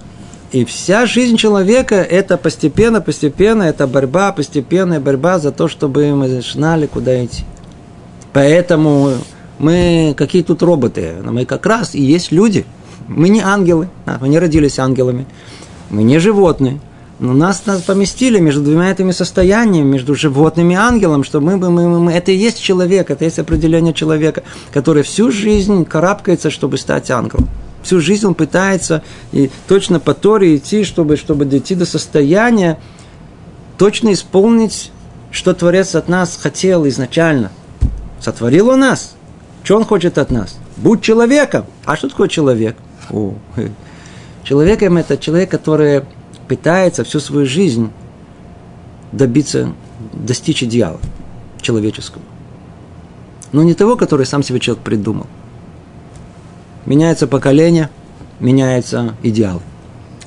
[0.51, 6.41] И вся жизнь человека– это постепенно, постепенно, это борьба, постепенная борьба за то, чтобы мы
[6.41, 7.43] знали, куда идти.
[8.33, 9.13] Поэтому
[9.59, 11.15] мы какие тут роботы?
[11.23, 12.65] Мы как раз и есть люди.
[13.07, 13.89] Мы не ангелы,
[14.19, 15.27] мы не родились ангелами.
[15.89, 16.79] Мы не животные.
[17.19, 21.69] Но нас, нас поместили между двумя этими состояниями, между животными и ангелом, что мы, мы,
[21.69, 26.77] мы, мы, это и есть человек, это есть определение человека, который всю жизнь карабкается, чтобы
[26.77, 27.49] стать ангелом.
[27.83, 29.03] Всю жизнь он пытается
[29.33, 32.79] и точно по Торе идти, чтобы, чтобы дойти до состояния,
[33.77, 34.91] точно исполнить,
[35.31, 37.51] что Творец от нас хотел изначально.
[38.21, 39.15] Сотворил он нас.
[39.63, 40.57] Что он хочет от нас?
[40.77, 41.65] Будь человеком.
[41.85, 42.77] А что такое человек?
[43.09, 43.33] О,
[44.43, 46.03] человеком это человек, который
[46.49, 47.91] пытается всю свою жизнь
[49.11, 49.71] добиться,
[50.13, 50.99] достичь идеала
[51.61, 52.23] человеческого.
[53.51, 55.27] Но не того, который сам себе человек придумал.
[56.85, 57.89] Меняется поколение,
[58.39, 59.61] меняется идеал.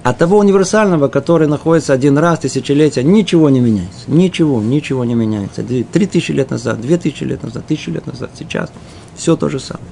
[0.04, 4.04] От того универсального, который находится один раз, тысячелетия, ничего не меняется.
[4.08, 5.62] Ничего, ничего не меняется.
[5.62, 8.70] Три тысячи лет назад, две тысячи лет назад, тысячу лет назад, сейчас.
[9.16, 9.86] Все то же самое.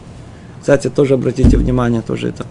[0.60, 2.46] Кстати, тоже обратите внимание, тоже это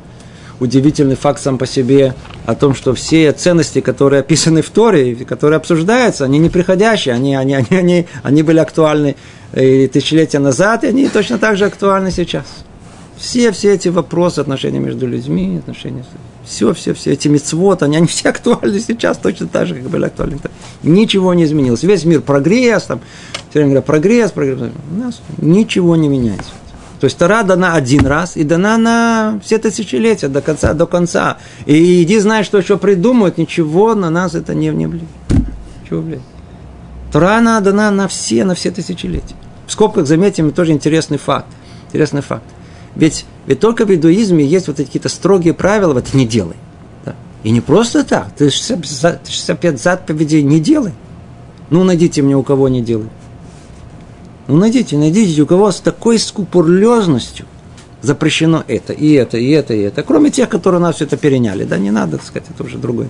[0.60, 2.14] удивительный факт сам по себе
[2.46, 7.56] о том, что все ценности, которые описаны в Торе, которые обсуждаются, они неприходящие, они, они,
[7.56, 9.16] они, они, они были актуальны
[9.56, 12.46] и тысячелетия назад, и они точно так же актуальны сейчас.
[13.18, 16.06] Все, все эти вопросы, отношения между людьми, отношения,
[16.46, 20.06] все, все, все эти мецвод, они, они все актуальны сейчас, точно так же, как были
[20.06, 20.40] актуальны.
[20.84, 21.84] Ничего не изменилось.
[21.84, 23.02] Весь мир прогресс, там,
[23.50, 24.60] все время говорят, прогресс, прогресс.
[24.92, 26.52] У нас ничего не меняется.
[27.00, 31.38] То есть Тара дана один раз и дана на все тысячелетия, до конца, до конца.
[31.66, 35.10] И иди знай, что еще придумают, ничего на нас это не, не влияет.
[35.88, 36.24] Чего влияет?
[37.12, 39.36] Тора она дана на все, на все тысячелетия.
[39.66, 41.48] В скобках заметим тоже интересный факт.
[41.88, 42.44] Интересный факт.
[42.96, 46.58] Ведь, ведь только в иудаизме есть вот какие-то строгие правила, вот не делай.
[47.06, 47.16] Да.
[47.44, 48.30] И не просто так.
[48.38, 50.94] Ты 65 заповедей не делай.
[51.70, 53.08] Ну, найдите мне, у кого не делай.
[54.50, 57.46] Ну, найдите, найдите, у кого с такой скупурлезностью
[58.02, 60.02] запрещено это, и это, и это, и это.
[60.02, 61.66] Кроме тех, которые нас все это переняли.
[61.66, 63.10] Да, не надо, так сказать, это уже другое.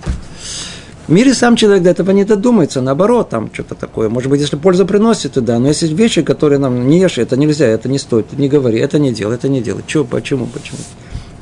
[1.07, 4.09] В мире сам человек до этого не додумается, наоборот, там что-то такое.
[4.09, 5.59] Может быть, если польза приносит, то да.
[5.59, 8.99] Но есть вещи, которые нам не ешь, это нельзя, это не стоит, не говори, это
[8.99, 9.81] не делай, это не делай.
[9.87, 10.79] Чего, почему, почему?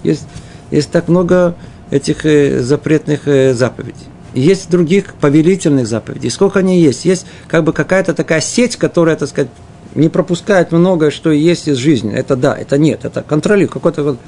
[0.04, 0.28] Есть,
[0.70, 1.56] есть так много
[1.90, 4.06] этих э, запретных э, заповедей.
[4.36, 6.30] Есть других повелительных заповедей.
[6.30, 7.04] Сколько они есть?
[7.04, 9.50] Есть как бы какая-то такая сеть, которая, так сказать,
[9.98, 12.14] не пропускает многое, что есть из жизни.
[12.14, 14.20] Это да, это нет, это контролирует какой-то вот.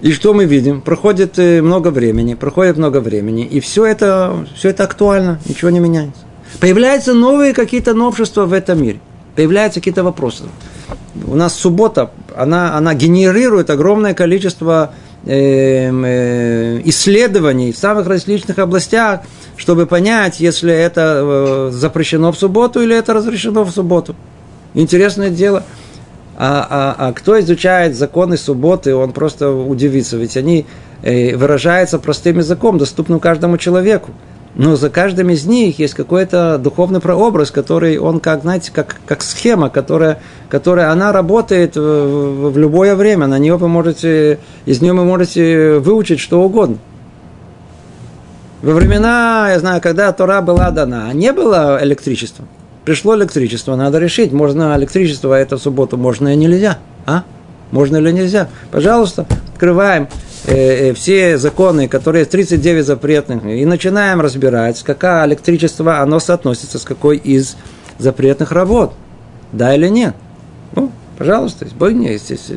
[0.00, 0.80] И что мы видим?
[0.80, 5.80] Проходит э, много времени, проходит много времени, и все это, все это актуально, ничего не
[5.80, 6.20] меняется.
[6.60, 9.00] Появляются новые какие-то новшества в этом мире,
[9.34, 10.44] появляются какие-то вопросы.
[11.26, 14.92] У нас суббота, она, она генерирует огромное количество
[15.24, 19.22] э, э, исследований в самых различных областях,
[19.56, 24.14] чтобы понять, если это э, запрещено в субботу или это разрешено в субботу.
[24.74, 25.62] Интересное дело.
[26.40, 30.66] А, а, а кто изучает законы субботы, он просто удивится, ведь они
[31.02, 34.12] э, выражаются простым языком, доступным каждому человеку.
[34.54, 39.22] Но за каждым из них есть какой-то духовный прообраз, который он, как, знаете, как, как
[39.22, 43.26] схема, которая, которая она работает в, в любое время.
[43.26, 46.78] На нее вы можете, из нее вы можете выучить что угодно.
[48.62, 52.44] Во времена, я знаю, когда Тора была дана, не было электричества
[52.88, 56.78] пришло электричество, надо решить, можно электричество эту субботу, можно и нельзя.
[57.04, 57.24] А?
[57.70, 58.48] Можно или нельзя?
[58.70, 60.08] Пожалуйста, открываем
[60.46, 60.54] э,
[60.88, 67.18] э, все законы, которые 39 запретных, и начинаем разбирать, какое электричество, оно соотносится с какой
[67.18, 67.58] из
[67.98, 68.94] запретных работ.
[69.52, 70.14] Да или нет?
[71.18, 72.52] Пожалуйста, не есть, есть,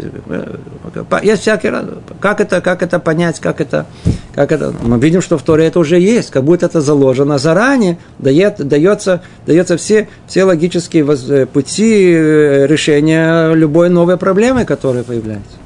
[1.24, 1.71] есть всякий
[2.19, 3.88] как это, как это понять, как это,
[4.36, 4.71] как это.
[4.84, 9.24] Мы видим, что в Торе это уже есть, как будто это заложено заранее, дает, дается,
[9.47, 15.58] дается все, все логические э, пути э, решения любой новой проблемы, которая появляется.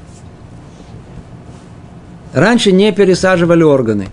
[2.32, 4.08] Раньше не пересаживали органы.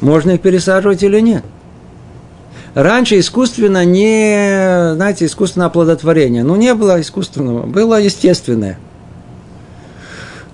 [0.00, 1.44] Можно их пересаживать или нет?
[2.74, 6.42] Раньше искусственно не, знаете, искусственное оплодотворение.
[6.42, 8.78] Ну, не было искусственного, было естественное.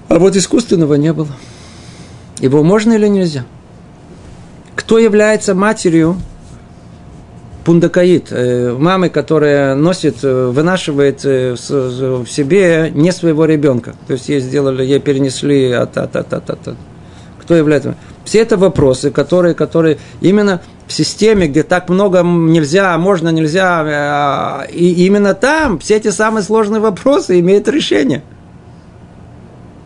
[0.09, 1.29] А вот искусственного не было.
[2.41, 3.45] Его можно или нельзя?
[4.75, 6.17] Кто является матерью
[7.65, 13.95] пундакаид, э, мамы, которая носит, э, вынашивает э, в себе не своего ребенка.
[14.07, 16.77] То есть ей сделали, ей перенесли от, от, от, от, от.
[17.43, 17.95] Кто является?
[18.25, 24.73] Все это вопросы, которые, которые именно в системе, где так много нельзя, можно, нельзя, э,
[24.73, 28.23] и именно там все эти самые сложные вопросы имеют решение.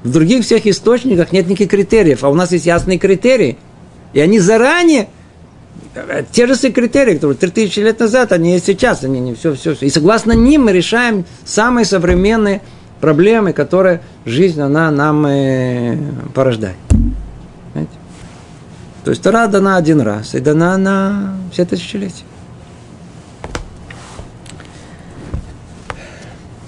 [0.05, 3.59] В других всех источниках нет никаких критериев, а у нас есть ясные критерии.
[4.13, 5.09] И они заранее,
[5.95, 9.75] э, те же критерии, которые 3000 лет назад, они есть сейчас, они не все, все,
[9.75, 9.87] все.
[9.87, 12.63] И согласно ним мы решаем самые современные
[13.01, 15.97] проблемы, которые жизнь, она нам э,
[16.33, 16.77] порождает.
[19.05, 22.25] То есть Тора дана один раз и дана на все тысячелетия.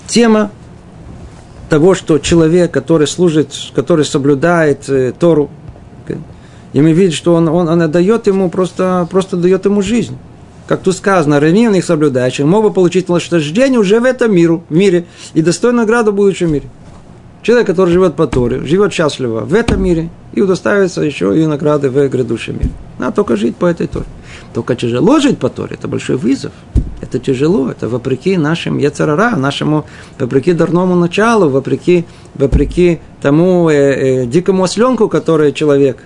[0.07, 0.51] Тема
[1.69, 5.51] того, что человек, который служит, который соблюдает э, Тору,
[6.73, 10.19] и мы видим, что он, он, он дает ему, просто, просто дает ему жизнь.
[10.67, 15.43] Как тут сказано, ревнивых соблюдающих могут получить наслаждение уже в этом миру, в мире и
[15.43, 16.69] достойную награду в будущем мире.
[17.45, 21.91] Человек, который живет по Торе, живет счастливо в этом мире и удостаивается еще и награды
[21.91, 22.71] в грядущем мире.
[22.99, 24.07] Надо только жить по этой Торе.
[24.55, 26.53] Только тяжело жить по Торе, это большой вызов.
[27.03, 29.85] Это тяжело, это вопреки нашим яцерара, нашему,
[30.19, 33.75] вопреки дарному началу, вопреки, вопреки тому э,
[34.23, 35.99] э, дикому осленку, который человек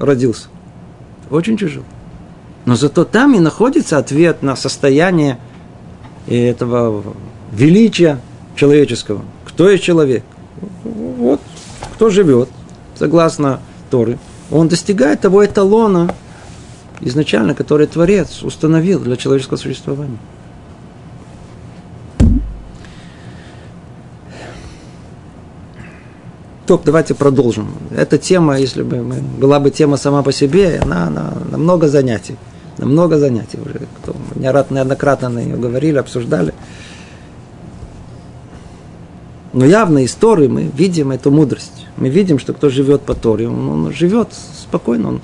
[0.00, 0.48] родился.
[1.30, 1.84] Очень тяжело.
[2.64, 5.38] Но зато там и находится ответ на состояние
[6.26, 7.04] этого
[7.52, 8.18] величия
[8.56, 9.20] человеческого.
[9.44, 10.24] Кто есть человек?
[10.84, 11.40] Вот
[11.94, 12.48] кто живет,
[12.96, 13.60] согласно
[13.90, 14.18] Торы,
[14.50, 16.14] он достигает того эталона,
[17.00, 20.18] изначально, который Творец установил для человеческого существования.
[26.66, 27.68] Так, давайте продолжим.
[27.94, 31.88] Эта тема, если бы мы, была бы тема сама по себе, она, она на много
[31.88, 32.36] занятий.
[32.78, 33.82] На много занятий уже.
[34.02, 36.54] Кто, неоднократно на нее говорили, обсуждали.
[39.54, 41.86] Но явно из Торы мы видим эту мудрость.
[41.96, 45.20] Мы видим, что кто живет по Торе, он, он живет спокойно, он,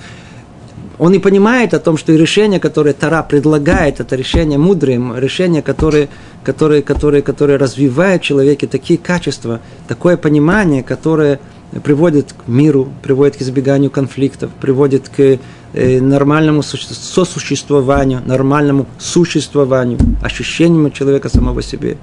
[0.99, 6.09] он не понимает о том, что решение, которое Тора предлагает, это решение мудрое, решение, которое,
[6.45, 11.41] которое, которое, которое развивает в человеке такие качества, такое понимание, которое
[11.83, 15.39] приводит к миру, приводит к избеганию конфликтов, приводит к
[15.73, 21.97] э, нормальному сосуществованию, нормальному существованию, ощущению человека самого себе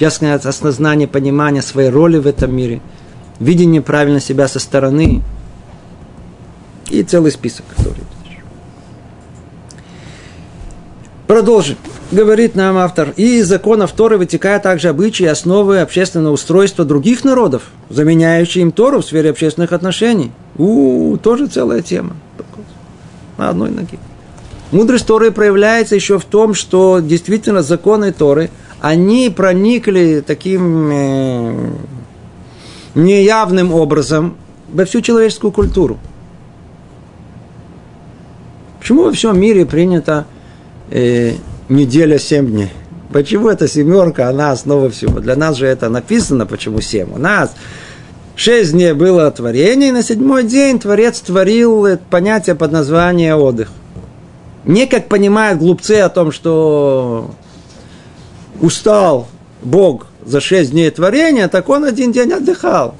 [0.00, 2.80] ясное осознание, понимание своей роли в этом мире,
[3.38, 5.22] видение правильно себя со стороны
[6.90, 8.02] и целый список, который
[11.26, 11.76] Продолжим.
[12.10, 13.14] Говорит нам автор.
[13.16, 18.72] И из законов Торы вытекают также обычаи и основы общественного устройства других народов, заменяющие им
[18.72, 20.32] Тору в сфере общественных отношений.
[20.58, 22.16] У, -у, -у тоже целая тема.
[23.38, 24.00] На одной ноге.
[24.72, 31.70] Мудрость Торы проявляется еще в том, что действительно законы Торы– они проникли таким э,
[32.94, 34.36] неявным образом
[34.72, 35.98] во всю человеческую культуру.
[38.78, 40.26] Почему во всем мире принято
[40.90, 41.34] э,
[41.68, 42.70] неделя семь дней?
[43.12, 45.20] Почему эта семерка, она основа всего?
[45.20, 47.12] Для нас же это написано, почему семь.
[47.12, 47.54] У нас
[48.34, 53.70] шесть дней было творение, и на седьмой день Творец творил понятие под названием отдых.
[54.64, 57.30] Не как понимают глупцы о том, что
[58.60, 59.28] устал
[59.62, 62.94] Бог за шесть дней творения, так он один день отдыхал.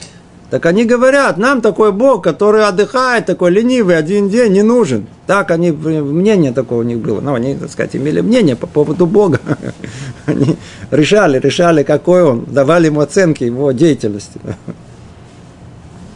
[0.51, 5.07] Так они говорят, нам такой Бог, который отдыхает, такой ленивый, один день не нужен.
[5.29, 7.21] Так они, мнение такое у них было.
[7.21, 9.39] Ну, они, так сказать, имели мнение по поводу Бога.
[10.27, 10.57] Они
[10.91, 14.41] решали, решали, какой он, давали ему оценки его деятельности.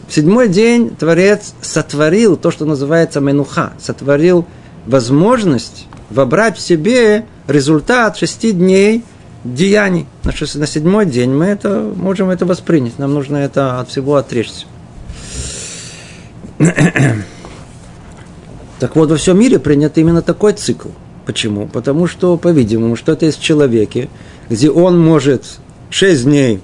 [0.07, 4.45] В седьмой день Творец сотворил то, что называется менуха, сотворил
[4.85, 9.05] возможность вобрать в себе результат шести дней–
[9.45, 10.07] деяний.
[10.23, 12.99] На, на седьмой день мы это, можем это воспринять.
[12.99, 14.65] Нам нужно это от всего отречься.
[18.77, 20.89] Так вот, во всем мире принят именно такой цикл.
[21.25, 21.65] Почему?
[21.65, 24.09] Потому что, по-видимому, что-то есть в человеке,
[24.49, 26.61] где он может шесть дней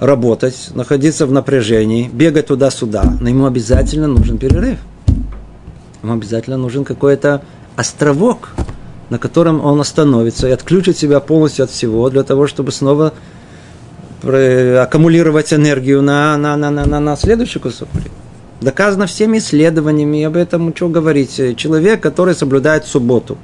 [0.00, 4.78] работать, находиться в напряжении, бегать туда-сюда, но ему обязательно нужен перерыв.
[6.02, 7.42] Ему обязательно нужен какой-то
[7.76, 8.54] островок,
[9.10, 13.12] на котором он остановится и отключит себя полностью от всего для того, чтобы снова
[14.22, 17.88] аккумулировать энергию на, на, на, на, на, на следующий кусок
[18.60, 21.38] Доказано всеми исследованиями, об этом что говорить.
[21.56, 23.36] Человек, который соблюдает субботу,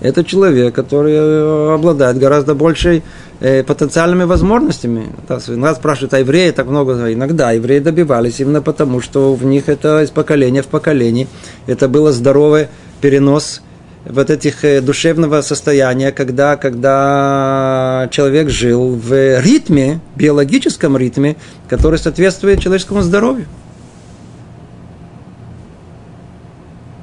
[0.00, 3.02] это человек, который э, обладает гораздо большей
[3.40, 5.08] э, потенциальными возможностями.
[5.48, 7.12] Нас спрашивают, а евреи так много?
[7.12, 11.26] Иногда евреи добивались именно потому, что в них это из поколения в поколение.
[11.66, 12.68] Это было здоровый
[13.00, 13.60] перенос
[14.04, 21.36] вот этих э, душевного состояния, когда, когда человек жил в ритме, биологическом ритме,
[21.68, 23.46] который соответствует человеческому здоровью.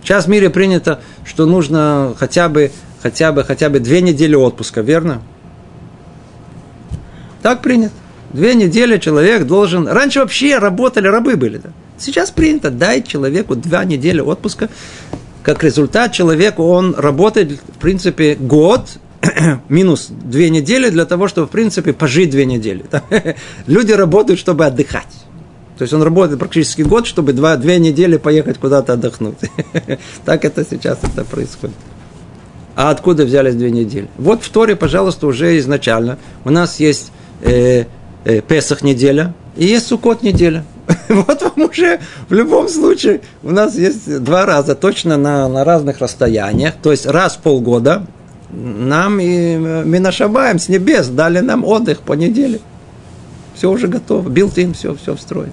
[0.04, 2.72] Сейчас в мире принято, что нужно хотя бы,
[3.02, 5.22] хотя бы, хотя бы две недели отпуска, верно?
[7.42, 7.94] Так принято.
[8.32, 9.88] Две недели человек должен...
[9.88, 11.58] Раньше вообще работали, рабы были.
[11.58, 11.70] Да?
[11.98, 14.70] Сейчас принято дать человеку два недели отпуска
[15.48, 18.82] как результат человек, он работает, в принципе, год,
[19.70, 22.84] минус две недели для того, чтобы, в принципе, пожить две недели.
[23.66, 25.08] Люди работают, чтобы отдыхать.
[25.78, 29.38] То есть он работает практически год, чтобы два, две недели поехать куда-то отдохнуть.
[30.26, 31.78] Так это сейчас это происходит.
[32.76, 34.10] А откуда взялись две недели?
[34.18, 37.86] Вот в Торе, пожалуйста, уже изначально у нас есть э,
[38.26, 40.66] э, Песах неделя и есть Сукот неделя.
[41.10, 46.00] Вот вам уже в любом случае у нас есть два раза точно на, на разных
[46.00, 46.76] расстояниях.
[46.82, 48.06] То есть раз в полгода
[48.50, 52.60] нам и Минашабаем с небес дали нам отдых по неделе.
[53.56, 54.30] Все уже готово.
[54.30, 55.52] Билтин, все, все встроено.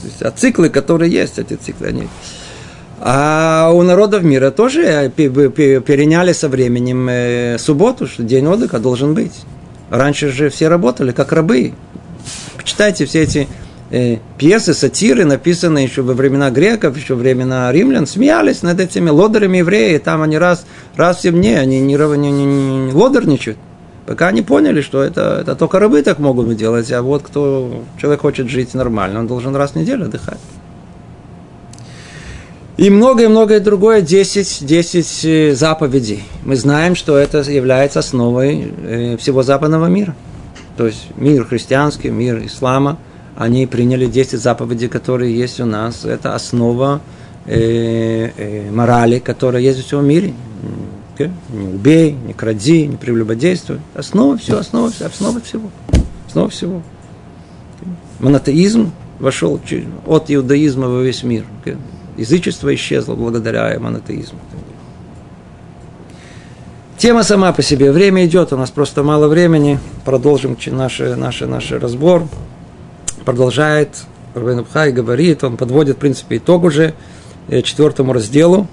[0.00, 2.08] То есть, а циклы, которые есть, эти циклы, они...
[3.02, 9.32] А у народов мира тоже переняли со временем э, субботу, что день отдыха должен быть.
[9.88, 11.72] Раньше же все работали как рабы.
[12.58, 13.48] Почитайте все эти
[13.90, 19.10] э, пьесы, сатиры, написанные еще во времена греков, еще во времена римлян, смеялись над этими
[19.10, 19.98] лодерами евреи.
[19.98, 20.64] Там они раз,
[20.96, 22.44] раз в дне, они не, не, не,
[22.86, 23.58] не лодерничают.
[24.06, 28.22] Пока они поняли, что это, это только рабы так могут делать, а вот кто, человек
[28.22, 30.40] хочет жить нормально, он должен раз в неделю отдыхать.
[32.76, 36.24] И многое-многое другое, 10, 10 э, заповедей.
[36.44, 40.16] Мы знаем, что это является основой э, всего западного мира.
[40.78, 42.98] То есть мир христианский, мир ислама,
[43.40, 46.04] они приняли 10 заповедей, которые есть у нас.
[46.04, 47.00] Это основа
[47.46, 50.34] э, э, морали, которая есть в всем мире
[51.50, 53.80] не убей, не кради, не прелюбодействуй.
[53.94, 55.70] Основа все, основа, основа всего.
[56.26, 56.82] Основа всего.
[58.18, 59.60] Монотеизм вошел
[60.06, 61.44] от иудаизма во весь мир.
[62.16, 64.38] Язычество исчезло благодаря монотеизму.
[66.98, 67.92] Тема сама по себе.
[67.92, 69.78] Время идет, у нас просто мало времени.
[70.04, 72.24] Продолжим наш, наш, наш разбор.
[73.24, 73.90] Продолжает
[74.34, 76.94] Рабин Бхай говорит, он подводит, в принципе, итог уже
[77.48, 78.68] э, четвертому разделу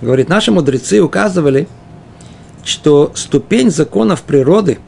[0.00, 1.68] Говорит, наши мудрецы указывали,
[2.64, 4.78] что ступень законов природы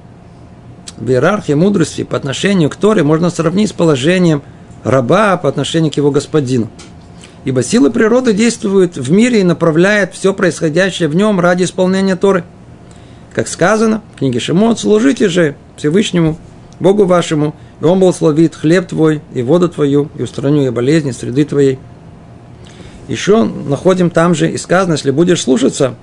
[0.97, 4.43] в иерархии мудрости по отношению к Торе можно сравнить с положением
[4.85, 6.71] раба по отношению к его господину.
[7.45, 12.45] Ибо силы природы действуют в мире и направляют все происходящее в нем ради исполнения Торы.
[13.35, 16.39] Как сказано в книге Шимот, служите же Всевышнему,
[16.81, 21.45] Богу вашему, и Он благословит хлеб твой и воду твою, и устраню я болезни среды
[21.45, 21.79] твоей
[23.09, 25.95] еще находим там же и сказано, если будешь слушаться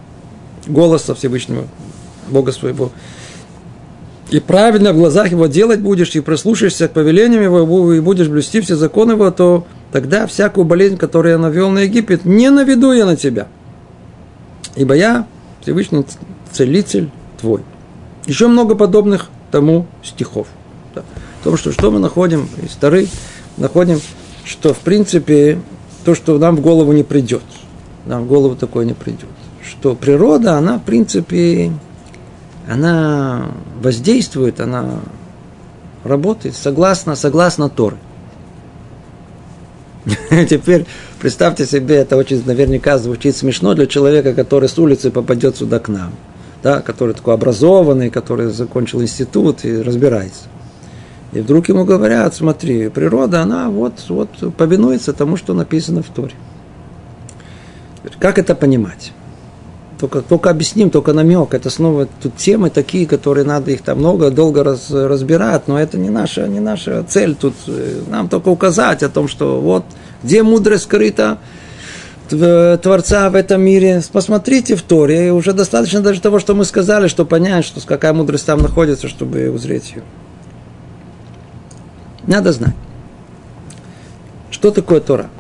[0.67, 1.65] голоса Всевышнего,
[2.29, 2.91] Бога своего,
[4.29, 8.61] и правильно в глазах его делать будешь, и прослушаешься к повелениям его, и будешь блюсти
[8.61, 13.05] все законы его, то тогда всякую болезнь, которую я навел на Египет, не наведу я
[13.05, 13.47] на тебя.
[14.75, 15.25] Ибо я
[15.61, 16.05] Всевышний
[16.51, 17.09] целитель
[17.39, 17.61] твой.
[18.27, 20.47] Еще много подобных тому стихов.
[21.43, 21.51] Да.
[21.51, 23.07] То, что, что мы находим из Тары,
[23.57, 23.99] находим,
[24.45, 25.59] что в принципе
[26.05, 27.43] то, что нам в голову не придет.
[28.05, 29.29] Нам в голову такое не придет.
[29.63, 31.71] Что природа, она, в принципе,
[32.67, 35.01] она воздействует, она
[36.03, 37.97] работает согласно, согласно Торы.
[40.49, 40.85] Теперь
[41.19, 45.89] представьте себе, это очень наверняка звучит смешно для человека, который с улицы попадет сюда к
[45.89, 46.13] нам,
[46.63, 50.43] да, который такой образованный, который закончил институт и разбирается.
[51.31, 56.33] И вдруг ему говорят, смотри, природа, она вот, вот повинуется тому, что написано в Торе.
[58.19, 59.13] Как это понимать?
[59.99, 61.53] Только, только объясним, только намек.
[61.53, 65.97] Это снова тут темы такие, которые надо их там много, долго раз, разбирать, но это
[65.97, 67.35] не наша, не наша цель.
[67.35, 67.53] Тут
[68.07, 69.83] нам только указать о том, что вот
[70.23, 71.37] где мудрость скрыта,
[72.29, 74.01] Творца в этом мире.
[74.11, 78.13] Посмотрите в Торе, и уже достаточно даже того, что мы сказали, что понять, что какая
[78.13, 80.03] мудрость там находится, чтобы узреть ее.
[82.29, 82.75] Надо знать.
[84.51, 85.31] Что такое Тора?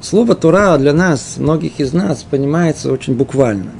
[0.00, 3.72] Слово Тора для нас, многих из нас, понимается очень буквально.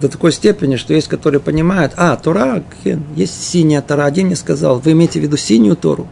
[0.00, 2.62] До такой степени, что есть, которые понимают, а, Тора,
[3.14, 4.06] есть синяя Тора.
[4.06, 6.08] Один мне сказал, вы имеете в виду синюю Тору?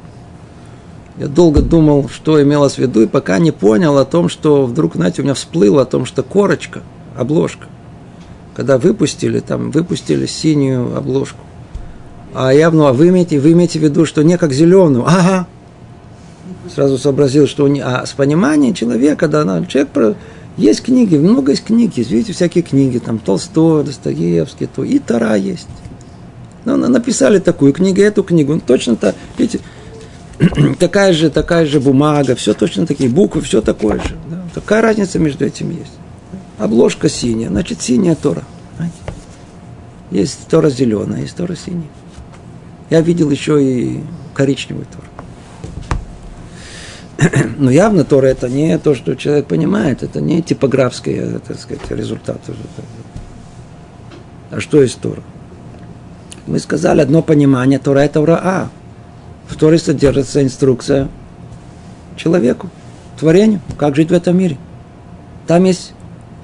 [1.16, 4.96] Я долго думал, что имелось в виду, и пока не понял о том, что вдруг,
[4.96, 6.82] знаете, у меня всплыло о том, что корочка,
[7.16, 7.68] обложка,
[8.54, 11.40] когда выпустили, там, выпустили синюю обложку.
[12.34, 15.06] А я, ну, а вы имеете, вы имеете в виду, что не как зеленую?
[15.06, 15.46] Ага,
[16.72, 20.16] сразу сообразил, что не, а с пониманием человека, да, ну, человек
[20.56, 25.34] есть книги, много есть книг, есть, видите, всякие книги, там Толстой, Достоевский, то и Тара
[25.34, 25.68] есть.
[26.64, 29.60] Ну, написали такую книгу, эту книгу, ну, точно-то, видите,
[30.78, 34.16] такая же, такая же бумага, все точно такие буквы, все такое же.
[34.30, 34.44] Да?
[34.54, 35.92] Какая разница между этим есть?
[36.58, 38.44] Обложка синяя, значит, синяя Тора.
[40.10, 41.90] Есть Тора зеленая, есть Тора синяя.
[42.88, 44.00] Я видел еще и
[44.34, 45.06] коричневую Тору.
[47.58, 52.40] Но явно Тора это не то, что человек понимает, это не типографский, так сказать, результат.
[54.50, 55.22] А что есть Тора?
[56.46, 58.40] Мы сказали одно понимание, Тора это ура.
[58.42, 58.68] А.
[59.48, 61.08] В Торе содержится инструкция
[62.16, 62.70] человеку,
[63.18, 64.56] творению, как жить в этом мире.
[65.46, 65.92] Там есть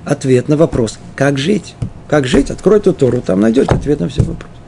[0.05, 1.75] ответ на вопрос, как жить.
[2.09, 2.51] Как жить?
[2.51, 4.60] Открой эту Тору, там найдете ответ на все вопросы.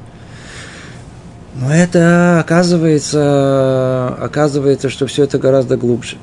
[1.54, 6.16] Но это оказывается, оказывается, что все это гораздо глубже.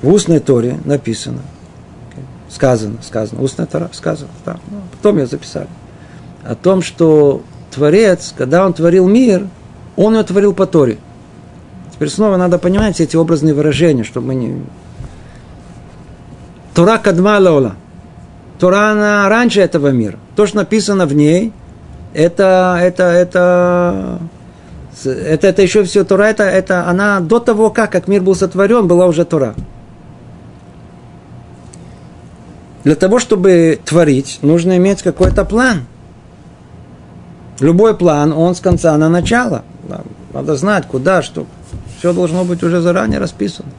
[0.00, 1.40] В устной Торе написано,
[2.48, 5.68] сказано, сказано, устная Тора, сказано, да, ну, потом я записали,
[6.44, 9.48] о том, что Творец, когда он творил мир,
[9.96, 10.98] он его творил по Торе.
[11.92, 14.64] Теперь снова надо понимать эти образные выражения, чтобы мы не...
[16.74, 17.76] Тора кадма лола.
[18.58, 20.18] Тора, она раньше этого мира.
[20.36, 21.52] То, что написано в ней,
[22.12, 24.18] это, это, это,
[25.04, 28.86] это, это еще все Тора, это, это она до того, как, как мир был сотворен,
[28.86, 29.54] была уже Тора.
[32.84, 35.86] Для того, чтобы творить, нужно иметь какой-то план.
[37.60, 39.64] Любой план, он с конца на начало.
[40.32, 41.46] Надо знать, куда, что.
[41.98, 43.70] Все должно быть уже заранее расписано.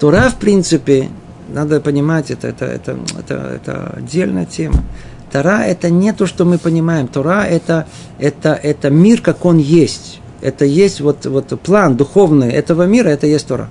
[0.00, 1.08] Тора, в принципе,
[1.48, 4.82] надо понимать, это, это, это, это, это отдельная тема.
[5.30, 7.08] Тора– это не то, что мы понимаем.
[7.08, 7.86] Тора– это,
[8.18, 10.20] это, это мир, как он есть.
[10.40, 13.68] Это есть вот, вот план духовный этого мира, это есть Тора.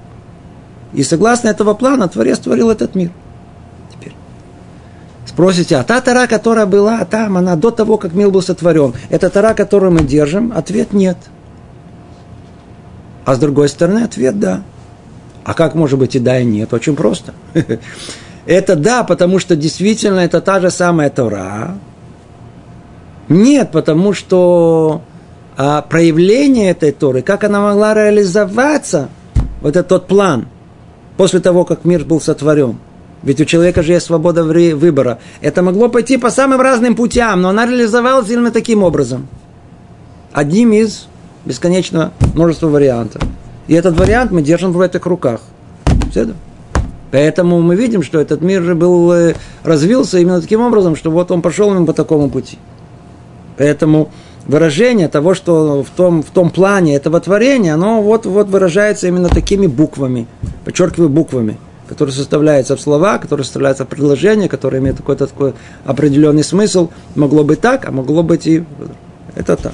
[0.93, 3.12] И согласно этого плана Творец творил этот мир.
[3.93, 4.14] Теперь.
[5.26, 9.30] Спросите, а та Тора, которая была там, она до того, как мир был сотворен, это
[9.30, 10.51] Тора, которую мы держим?
[10.55, 11.18] Ответ– нет.
[13.26, 14.64] А с другой стороны, ответ– да.
[15.43, 16.74] А как может быть и да, и нет?
[16.74, 17.34] Очень просто.
[18.48, 21.76] Это да, потому что действительно это та же самая Тора.
[23.28, 25.02] Нет, потому что
[25.58, 29.10] а, проявление этой Торы, как она могла реализоваться,
[29.62, 30.48] вот этот тот план,
[31.18, 32.78] после того, как мир был сотворен.
[33.22, 35.20] Ведь у человека же есть свобода выбора.
[35.41, 39.28] Это могло пойти по самым разным путям, но она реализовалась именно таким образом.
[40.32, 41.08] Одним из
[41.43, 43.22] бесконечного множества вариантов.
[43.68, 45.41] И этот вариант мы держим в этих руках.
[46.12, 46.22] Все
[47.12, 51.41] Поэтому мы видим, что этот мир был, э, развился именно таким образом, что вот он
[51.41, 52.58] пошел именно по такому пути.
[53.58, 54.12] Поэтому
[54.45, 59.30] выражение того, что в том, в том плане этого творения, оно вот, вот выражается именно
[59.30, 60.28] такими буквами,
[60.66, 65.53] подчеркиваю буквами, которые составляются в слова, которые составляются в предложения, которые имеют какой-то такой
[65.86, 66.89] определенный смысл.
[67.16, 68.64] Могло быть так, а могло быть и...
[69.36, 69.74] Это так.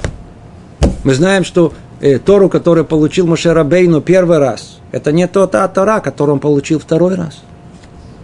[1.03, 1.73] Мы знаем, что
[2.04, 6.80] э, Тору, который получил Мошерабейну первый раз, это не то та Тора, которую он получил
[6.80, 7.41] второй раз.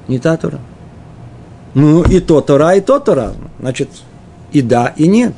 [0.07, 0.59] Не та Тора.
[1.73, 3.33] Ну, и то Тора, и то Тора.
[3.59, 3.89] Значит,
[4.51, 5.33] и да, и нет.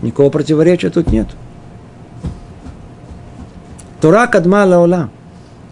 [0.00, 1.28] Никакого противоречия тут нет.
[4.00, 5.10] Тора кадма лаола.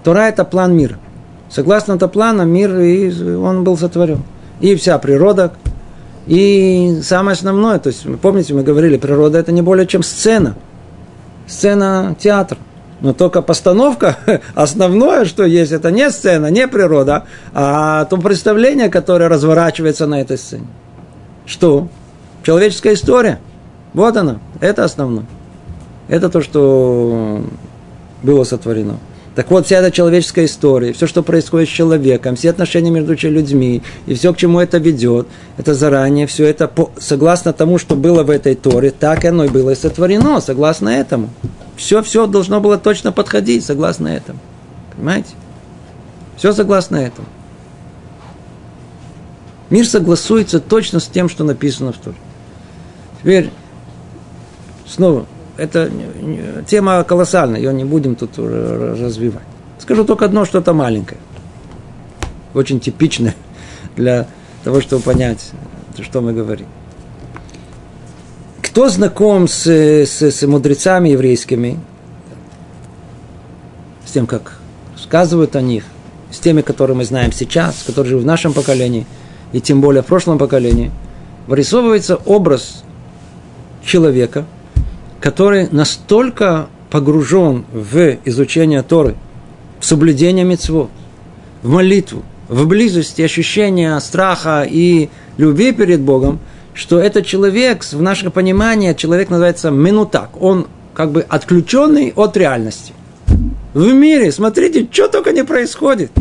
[0.03, 0.99] Тора– это план мира.
[1.49, 2.71] Согласно этому плану, мир,
[3.39, 4.23] он был сотворен.
[4.61, 5.53] И вся природа,
[6.27, 10.57] и самое основное, то есть, помните, мы говорили, природа– это не более чем сцена.
[11.47, 12.59] Сцена театра.
[13.01, 14.17] Но только постановка,
[14.55, 20.39] основное, что есть, это не сцена, не природа, а то представление, которое разворачивается на этой
[20.39, 20.67] сцене.
[21.45, 21.89] Что?
[22.43, 23.41] Человеческая история.
[23.93, 24.39] Вот она.
[24.61, 25.27] Это основное.
[26.09, 27.45] Это то, что
[28.23, 28.97] было сотворено.
[29.35, 33.83] Так вот, вся эта человеческая история, все, что происходит с человеком, все отношения между людьми,
[34.07, 35.27] и все, к чему это ведет,
[35.59, 39.49] это заранее, все это по, согласно тому, что было в этой Торе, так оно и
[39.49, 41.31] было и сотворено, согласно этому.
[41.77, 44.39] Все-все должно было точно подходить, согласно этому.
[44.95, 45.31] Понимаете?
[46.37, 47.27] Все согласно этому.
[49.71, 52.17] Мир согласуется точно с тем, что написано в Торе.
[53.21, 53.51] Теперь,
[54.87, 55.27] снова,
[55.57, 55.91] это
[56.67, 59.43] тема колоссальная, ее не будем тут развивать.
[59.79, 61.21] Скажу только одно, что-то маленькое.
[62.55, 63.35] Очень типичное
[63.97, 64.27] для
[64.63, 65.53] того, чтобы понять,
[66.01, 66.67] что мы говорим.
[68.63, 71.79] Кто знаком с, с, с мудрецами еврейскими,
[74.05, 74.59] с тем, как
[74.97, 75.85] сказывают о них,
[76.31, 79.07] с теми, которые мы знаем сейчас, которые живут в нашем поколении,
[79.53, 80.91] и тем более в прошлом поколении,
[81.47, 82.83] вырисовывается образ
[83.85, 84.45] человека,
[85.25, 89.15] который настолько погружен в изучение Торы,
[89.81, 90.91] в соблюдение мецвод,
[91.63, 95.09] в молитву, в близости, ощущение страха и
[95.39, 96.41] любви перед Богом,
[96.75, 100.43] что этот человек, в наше понимание, человек называется минутак.
[100.43, 102.93] Он как бы отключенный от реальности.
[103.73, 106.13] В мире, смотрите, что только не происходит.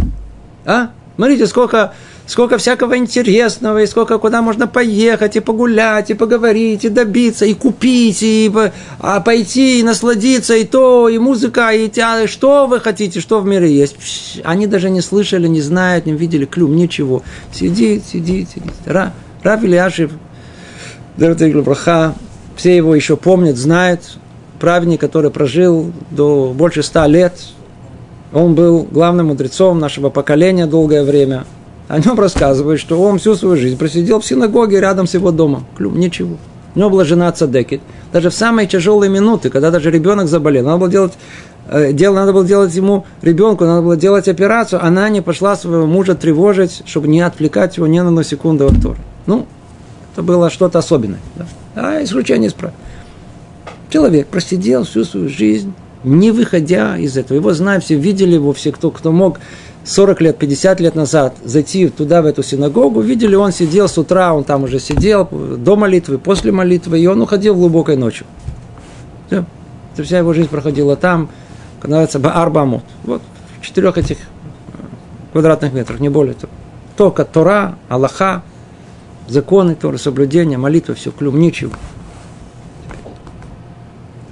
[0.64, 0.92] А?
[1.18, 1.94] Смотрите, сколько
[2.26, 7.54] сколько всякого интересного, и сколько куда можно поехать, и погулять, и поговорить, и добиться, и
[7.54, 8.52] купить, и
[9.00, 13.46] а пойти, и насладиться, и то, и музыка, и театр, что вы хотите, что в
[13.46, 14.42] мире есть.
[14.44, 17.24] Они даже не слышали, не знают, не видели клюм, ничего.
[17.52, 18.74] Сидит, сидит, сидит.
[18.86, 19.14] Ра,
[19.44, 20.12] Рав Ильяшев,
[22.56, 24.18] все его еще помнят, знают,
[24.60, 27.34] праведник, который прожил до больше ста лет,
[28.32, 31.46] Он был главным мудрецом нашего поколения долгое время.
[31.94, 35.68] О нем рассказывают, что он всю свою жизнь просидел в синагоге рядом с его домом.
[35.78, 36.38] Клюм, ничего.
[36.74, 37.82] У него была жена Цадекит.
[38.12, 41.14] Даже в самые тяжелые минуты, когда даже ребенок заболел, надо было делать
[41.70, 45.86] э, дело надо было делать ему ребенку, надо было делать операцию, она не пошла своего
[45.86, 48.98] мужа тревожить, чтобы не отвлекать его ни на одну секунду от Тора.
[49.28, 49.46] Ну,
[50.14, 51.20] это было что-то особенное.
[51.36, 51.46] Да?
[51.76, 52.74] А исключение из правил.
[53.92, 57.38] Человек просидел всю свою жизнь, не выходя из этого.
[57.38, 59.40] Его знают, все видели его, все, кто, кто мог
[59.86, 64.34] 40 лет, 50 лет назад зайти туда, в эту синагогу, видели, он сидел с утра,
[64.34, 68.26] он там уже сидел, до молитвы, после молитвы, и он уходил глубокой ночью.
[69.28, 69.46] Все.
[69.94, 71.30] Это вся его жизнь проходила там,
[71.82, 72.84] называется Баарбамот.
[73.04, 73.22] Вот,
[73.60, 74.18] в четырех этих
[75.34, 76.52] квадратных метрах, не более того.
[76.96, 78.44] Только Тора, Аллаха,
[79.28, 81.74] законы Торы, соблюдение, молитва, все, клюм, ничего.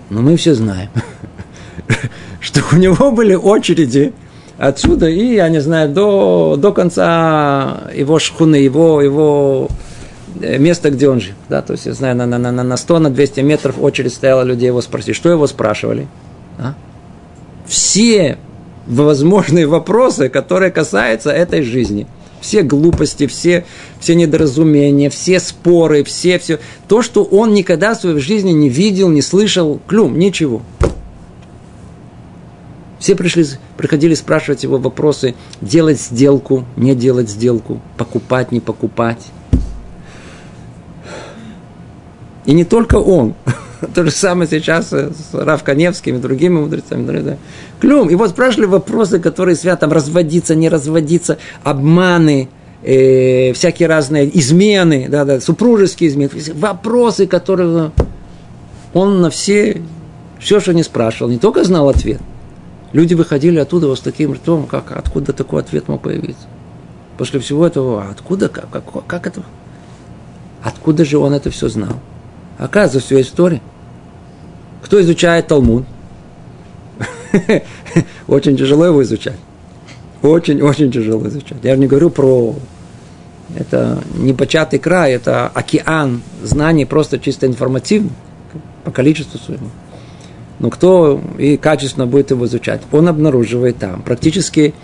[0.09, 0.89] Но мы все знаем,
[2.39, 4.13] что у него были очереди
[4.57, 9.69] отсюда и, я не знаю, до, до конца его шхуны, его, его
[10.41, 11.33] э, места, где он жил.
[11.49, 11.61] Да?
[11.61, 14.67] То есть, я знаю, на, на, на, на 100, на 200 метров очередь стояла людей
[14.67, 15.15] его спросить.
[15.15, 16.07] Что его спрашивали?
[16.59, 16.75] А?
[17.65, 18.37] Все
[18.87, 22.07] возможные вопросы, которые касаются этой жизни–
[22.41, 23.65] все глупости, все,
[23.99, 26.59] все недоразумения, все споры, все, все.
[26.87, 30.63] То, что он никогда в своей жизни не видел, не слышал, клюм, ничего.
[33.01, 33.43] Все пришли,
[33.77, 39.25] приходили спрашивать его вопросы, делать сделку, не делать сделку, покупать, не покупать.
[42.45, 43.33] И не только он.
[43.95, 47.37] То же самое сейчас с Рав и другими мудрецами.
[47.79, 48.07] Клюм.
[48.11, 52.49] И вот спрашивали вопросы, которые свят, там, разводиться, не разводиться, обманы,
[52.83, 56.29] э, всякие разные измены, да, да, супружеские измены.
[56.53, 57.91] Вопросы, которые
[58.93, 59.81] он на все,
[60.39, 62.21] все, что не спрашивал, не только знал ответ.
[62.93, 66.47] Люди выходили оттуда вот с таким ртом, как откуда такой ответ мог появиться.
[67.17, 69.43] После всего этого, откуда, как, как, как это,
[70.61, 71.99] откуда же он это все знал?
[72.57, 73.61] Оказывается, все история.
[74.83, 75.85] Кто изучает Талмуд?
[78.27, 79.37] Очень тяжело его изучать.
[80.21, 81.57] Очень-очень тяжело изучать.
[81.63, 82.55] Я же не говорю про...
[83.55, 88.11] Это не початый край, это океан знаний, просто чисто информативный
[88.85, 89.69] по количеству своему.
[90.61, 92.81] Но кто и качественно будет его изучать?
[92.91, 94.75] Он обнаруживает там практически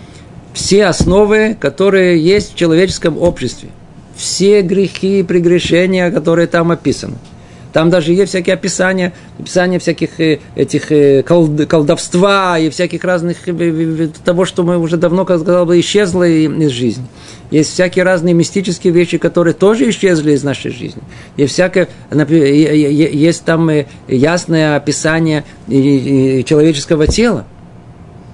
[0.52, 3.68] все основы, которые есть в человеческом обществе.
[4.16, 7.14] Все грехи и прегрешения, которые там описаны–
[7.72, 14.08] там даже есть всякие описания, описания всяких э, этих э, колдовства и всяких разных э,
[14.24, 17.04] того, что мы уже давно, как сказал бы, исчезло из жизни.
[17.50, 21.02] Есть всякие разные мистические вещи, которые тоже исчезли из нашей жизни.
[21.36, 23.70] Есть всякое, есть там
[24.06, 27.46] ясное описание человеческого тела.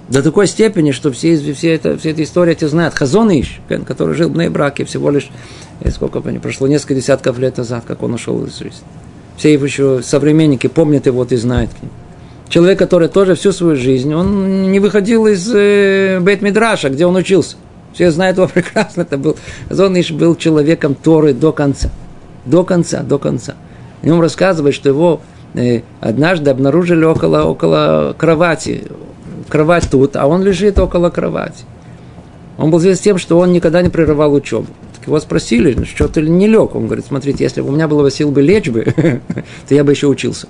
[0.08, 2.94] До такой степени, что все, все, это, все эта история эти знают.
[2.94, 5.30] Хазон Иш, который жил в Нейбраке всего лишь,
[5.90, 8.84] сколько прошло, несколько десятков лет назад, как он ушел из жизни
[9.36, 11.70] все его еще современники помнят его и знают.
[12.48, 17.56] Человек, который тоже всю свою жизнь, он не выходил из э, Бейт-Мидраша, где он учился.
[17.92, 19.02] Все знают его прекрасно.
[19.02, 19.36] Это был,
[19.70, 21.90] он был человеком Торы до конца.
[22.44, 23.54] До конца, до конца.
[24.02, 25.20] И он рассказывает, что его
[25.54, 28.84] э, однажды обнаружили около, около кровати.
[29.48, 31.64] Кровать тут, а он лежит около кровати.
[32.56, 34.66] Он был известен тем, что он никогда не прерывал учебу.
[35.06, 36.74] Его спросили, «Ну, что ты не лег.
[36.74, 38.84] Он говорит, смотрите, если бы у меня было сил бы лечь бы,
[39.68, 40.48] то я бы еще учился.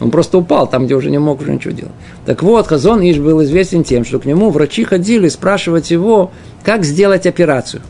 [0.00, 1.94] Он просто упал там, где уже не мог уже ничего делать.
[2.26, 6.30] Так вот, Хазон Иш был известен тем, что к нему врачи ходили спрашивать его,
[6.62, 7.80] как сделать операцию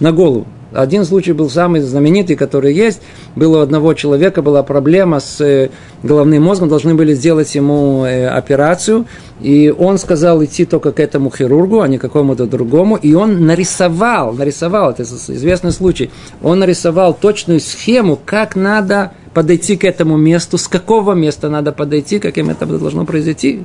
[0.00, 0.46] на голову.
[0.78, 3.02] Один случай был самый знаменитый, который есть.
[3.34, 5.70] Было у одного человека была проблема с э,
[6.04, 9.06] головным мозгом, должны были сделать ему э, операцию,
[9.40, 13.44] и он сказал идти только к этому хирургу, а не к какому-то другому, и он
[13.44, 16.12] нарисовал, нарисовал, это известный случай,
[16.42, 22.20] он нарисовал точную схему, как надо подойти к этому месту, с какого места надо подойти,
[22.20, 23.64] каким это должно произойти.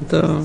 [0.00, 0.40] Это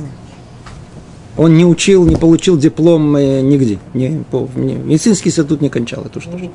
[1.37, 3.77] он не учил, не получил диплом э, нигде.
[3.93, 6.03] Не, по, не, медицинский институт не кончал.
[6.03, 6.49] Это что же?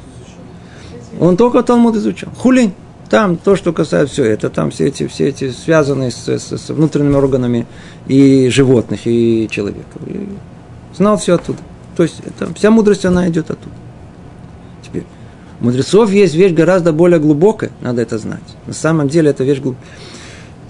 [1.20, 2.30] Он только Талмуд изучал.
[2.36, 2.72] Хулин.
[3.08, 6.70] Там то, что касается все это, там все эти, все эти связанные с, с, с
[6.70, 7.66] внутренними органами
[8.06, 9.98] и животных, и человека.
[10.06, 10.28] И
[10.96, 11.58] знал все оттуда.
[11.94, 13.74] То есть это, вся мудрость, она идет оттуда.
[14.82, 15.04] Теперь,
[15.60, 18.40] у мудрецов есть вещь гораздо более глубокая, надо это знать.
[18.66, 19.86] На самом деле это вещь глубокая.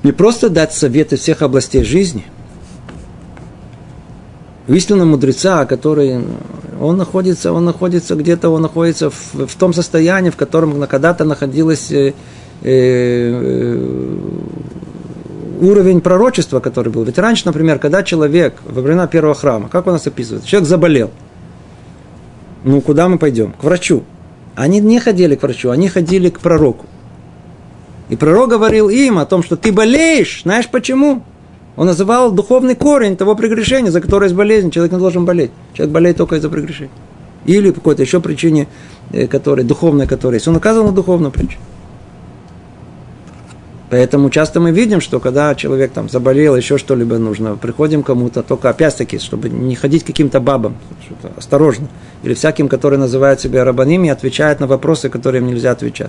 [0.02, 2.26] Не просто дать советы всех областей жизни–
[4.68, 6.20] истинного мудреца, который
[6.80, 11.90] он находится, он находится где-то, он находится в, в том состоянии, в котором когда-то находилась
[11.90, 12.12] э,
[12.62, 14.18] э,
[15.60, 17.04] уровень пророчества, который был.
[17.04, 21.10] Ведь раньше, например, когда человек во времена первого храма, как у нас описывается, человек заболел,
[22.64, 23.52] ну куда мы пойдем?
[23.52, 24.04] К врачу.
[24.54, 26.86] Они не ходили к врачу, они ходили к пророку.
[28.08, 30.42] И пророк говорил им о том, что ты болеешь.
[30.42, 31.22] Знаешь почему?
[31.76, 34.70] Он называл духовный корень того прегрешения, за которое есть болезнь.
[34.70, 35.50] Человек не должен болеть.
[35.74, 36.90] Человек болеет только из-за прегрешения.
[37.46, 38.68] Или по какой-то еще причине,
[39.10, 40.48] э, которая, духовная, которая есть.
[40.48, 41.62] Он указывал на духовную причину.
[43.92, 48.70] Поэтому часто мы видим, что когда человек там заболел, еще что-либо нужно, приходим кому-то, только
[48.70, 50.78] опять-таки, чтобы не ходить каким-то бабам,
[51.36, 51.88] осторожно,
[52.22, 56.08] или всяким, которые называют себя рабаними, отвечают на вопросы, которые им нельзя отвечать.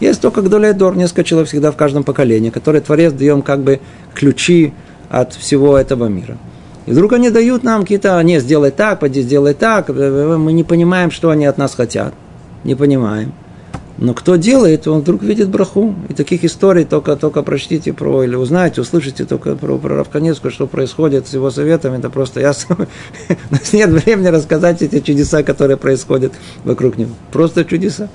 [0.00, 3.78] Есть только Гдолейдор, несколько человек всегда в каждом поколении, которые Творец даем как бы
[4.14, 4.72] ключи
[5.12, 6.38] от всего этого мира.
[6.86, 11.10] И вдруг они дают нам какие-то, не, сделай так, пойди сделай так, мы не понимаем,
[11.10, 12.14] что они от нас хотят,
[12.64, 13.32] не понимаем.
[13.98, 15.94] Но кто делает, он вдруг видит браху.
[16.08, 20.66] И таких историй только, только прочтите про, или узнаете, услышите только про, про Равканевскую, что
[20.66, 21.98] происходит с его советами.
[21.98, 22.76] Это просто ясно.
[23.28, 26.32] У нас нет времени рассказать эти чудеса, которые происходят
[26.64, 27.12] вокруг него.
[27.30, 28.08] Просто чудеса.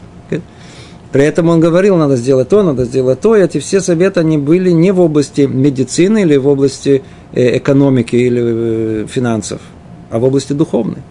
[1.11, 3.35] При этом он говорил, надо сделать то, надо сделать то.
[3.35, 7.03] И эти все советы, они были не в области медицины или в области
[7.33, 8.41] э, экономики или
[9.03, 9.61] э, финансов,
[10.09, 11.01] а в области духовной.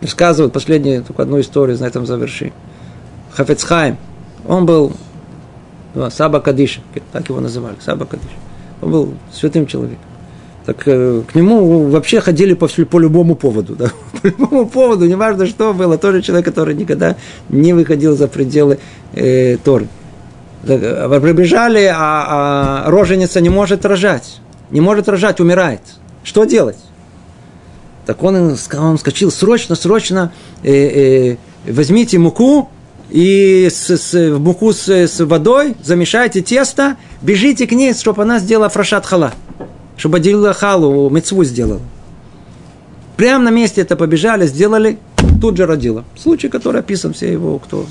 [0.00, 2.52] Рассказывают последнюю, только одну историю, на этом завершим.
[3.32, 3.96] Хафецхайм,
[4.46, 4.92] он был
[5.94, 6.80] ну, Саба Кадиша,
[7.12, 8.28] так его называли, Саба Кадиша.
[8.82, 10.04] Он был святым человеком.
[10.66, 13.76] Так э, к нему вообще ходили по, по любому поводу.
[13.76, 13.92] Да?
[14.20, 17.14] По любому поводу, неважно что было, тоже человек, который никогда
[17.48, 18.80] не выходил за пределы
[19.14, 19.86] э, Торы.
[20.66, 24.40] Так, э, прибежали, а, а роженица не может рожать.
[24.72, 25.82] Не может рожать, умирает.
[26.24, 26.78] Что делать?
[28.04, 30.32] Так он, он скачил, срочно, срочно
[30.64, 31.36] э, э,
[31.70, 32.68] возьмите муку
[33.10, 38.68] и с, с, муку с, с водой, замешайте тесто, бежите к ней, чтобы она сделала
[38.68, 39.32] фрашат хала.
[39.96, 41.80] Чтобы отделила халу, мецву сделала.
[43.16, 44.98] Прямо на месте это побежали, сделали,
[45.40, 46.04] тут же родила.
[46.16, 47.86] Случай, который описан, все его, кто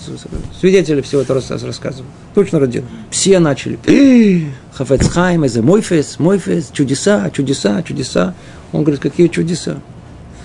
[0.60, 2.08] свидетели всего этого рассказывают.
[2.36, 2.86] Точно родила.
[3.10, 3.80] Все начали.
[4.74, 8.36] Хафецхайм, это мойфес, мойфес, чудеса, чудеса, чудеса.
[8.72, 9.78] Он говорит, какие чудеса?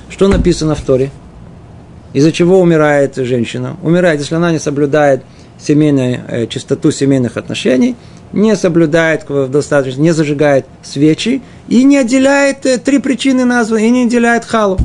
[0.08, 1.10] Что написано в Торе?
[2.12, 3.76] Из-за чего умирает женщина?
[3.82, 5.22] Умирает, если она не соблюдает
[5.58, 7.96] семейную, э, чистоту семейных отношений,
[8.32, 14.04] не соблюдает достаточно, не зажигает свечи и не отделяет э, три причины названы, и не
[14.04, 14.78] отделяет халу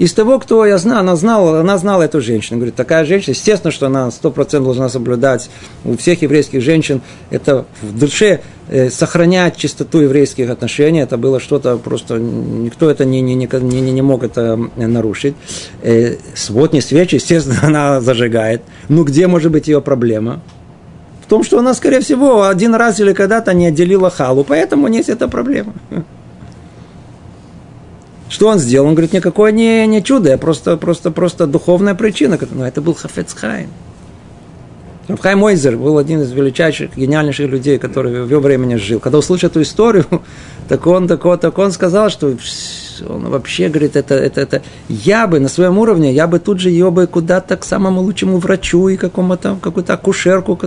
[0.00, 2.56] из того, кто я знаю, она знала, она знала эту женщину.
[2.56, 5.50] Говорит, такая женщина, естественно, что она сто процентов должна соблюдать
[5.84, 7.02] у всех еврейских женщин.
[7.28, 11.00] Это в душе э, сохранять чистоту еврейских отношений.
[11.00, 15.34] Это было что-то просто, никто это не, не, не, не, не мог это нарушить.
[15.82, 18.62] Э, сводни свечи, естественно, она зажигает.
[18.88, 20.40] Ну, где может быть ее проблема?
[21.30, 25.28] Том, что она, скорее всего, один раз или когда-то не отделила халу, поэтому есть эта
[25.28, 25.72] проблема.
[28.28, 28.88] Что он сделал?
[28.88, 32.36] Он говорит, никакое не, не чудо, а просто, просто, просто духовная причина.
[32.50, 33.68] Но это был Хафецхайм.
[35.06, 38.98] Рафхай Мойзер был один из величайших, гениальнейших людей, который в его времени жил.
[38.98, 40.06] Когда услышал эту историю,
[40.68, 42.34] так он, так он, так он сказал, что
[43.08, 46.70] он вообще говорит, это, это, это, я бы на своем уровне, я бы тут же
[46.70, 50.58] ее бы куда-то к самому лучшему врачу и какому-то, какую-то акушерку.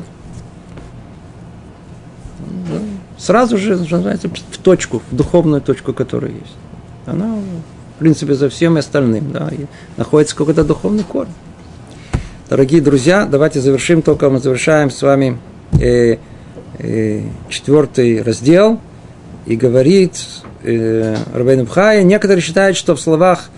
[3.23, 6.55] Сразу же, что называется, в точку, в духовную точку, которая есть
[7.05, 7.35] она,
[7.95, 9.65] в принципе, за всем остальным, да, и
[9.97, 11.33] находится какой-то духовный корень.
[12.49, 15.37] Дорогие друзья, давайте завершим, только мы завершаем с вами
[15.79, 16.17] э,
[16.79, 18.79] э, четвертый раздел,
[19.45, 20.13] и говорит
[20.63, 23.49] э, Рабейн Бхай, некоторые считают, что в словах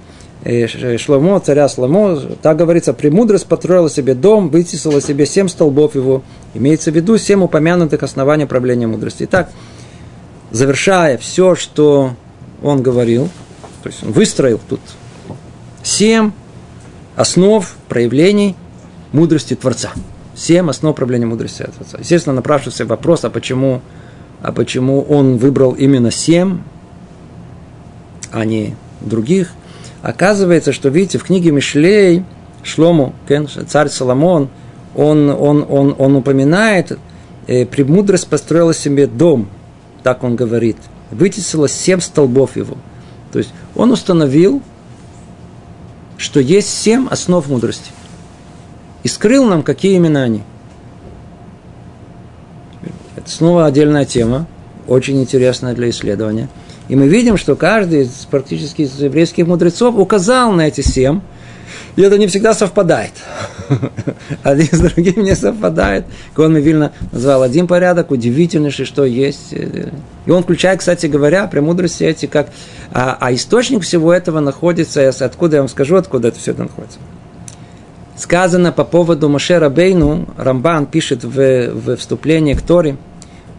[0.45, 6.21] Шломо, царя Шломо, так говорится, премудрость построила себе дом, вытесила себе семь столбов его.
[6.53, 9.23] Имеется в виду семь упомянутых оснований правления мудрости.
[9.23, 9.49] Итак,
[10.51, 12.11] завершая все, что
[12.61, 13.29] он говорил,
[13.81, 14.81] то есть он выстроил тут
[15.81, 16.31] семь
[17.15, 18.55] основ проявлений
[19.13, 19.93] мудрости Творца.
[20.35, 21.97] Семь основ проявления мудрости Творца.
[21.97, 23.81] Естественно, напрашивается вопрос, а почему,
[24.43, 26.59] а почему он выбрал именно семь,
[28.31, 29.51] а не других.
[30.05, 32.23] Оказывается, что, видите, в книге Мишлей
[32.63, 33.13] Шлому,
[33.67, 34.49] царь Соломон,
[34.95, 36.97] он, он, он, он упоминает,
[37.47, 39.49] э, премудрость построила себе дом,
[40.03, 40.77] так он говорит–
[41.11, 42.77] вытесила семь столбов его.
[43.31, 44.61] То есть он установил,
[46.17, 47.91] что есть семь основ мудрости.
[49.03, 50.43] И скрыл нам, какие именно они.
[53.15, 54.47] Это снова отдельная тема,
[54.87, 56.49] очень интересная для исследования.
[56.87, 61.21] И мы видим, что каждый из практически из еврейских мудрецов указал на эти семь.
[61.95, 63.13] И это не всегда совпадает.
[64.43, 66.05] Один с другим не совпадает.
[66.35, 69.53] Кон Вильна назвал один порядок, удивительнейший, что есть.
[69.53, 72.49] И он включает, кстати говоря, премудрости эти, как...
[72.91, 76.99] А, а источник всего этого находится, откуда я вам скажу, откуда это все это находится.
[78.17, 82.97] Сказано по поводу Машера Бейну, Рамбан пишет в, в вступлении к Торе,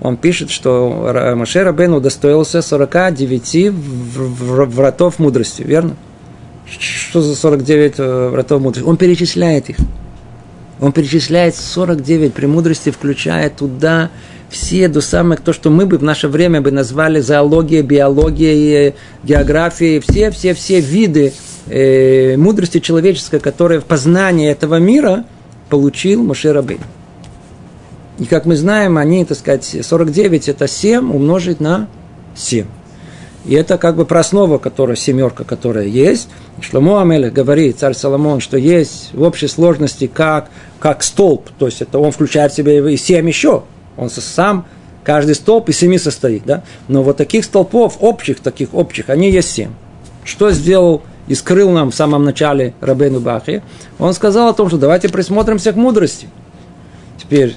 [0.00, 5.96] он пишет, что Машера Бейну удостоился 49 вратов мудрости, верно?
[6.66, 8.86] Что за 49 э, вратов мудрости?
[8.86, 9.76] Он перечисляет их.
[10.80, 14.10] Он перечисляет 49 премудрости, включая туда
[14.50, 20.00] все до самых, то, что мы бы в наше время бы назвали зоология, биология, география,
[20.00, 21.32] все-все-все виды
[21.68, 25.24] э, мудрости человеческой, которая в познании этого мира
[25.68, 26.80] получил Моше Рабейн.
[28.18, 31.88] И как мы знаем, они, так сказать, 49 это 7 умножить на
[32.34, 32.66] 7.
[33.46, 36.28] И это как бы проснова, которая, семерка, которая есть.
[36.60, 40.50] Шломо Амелех говорит, царь Соломон, что есть в общей сложности как,
[40.80, 43.62] как столб, то есть это он включает в себя и семь еще.
[43.96, 44.66] Он сам,
[45.04, 46.64] каждый столб из семи состоит, да?
[46.88, 49.70] Но вот таких столпов, общих, таких общих, они есть семь.
[50.24, 53.62] Что сделал и скрыл нам в самом начале Рабейну Бахи?
[54.00, 56.28] Он сказал о том, что давайте присмотримся к мудрости.
[57.22, 57.54] Теперь,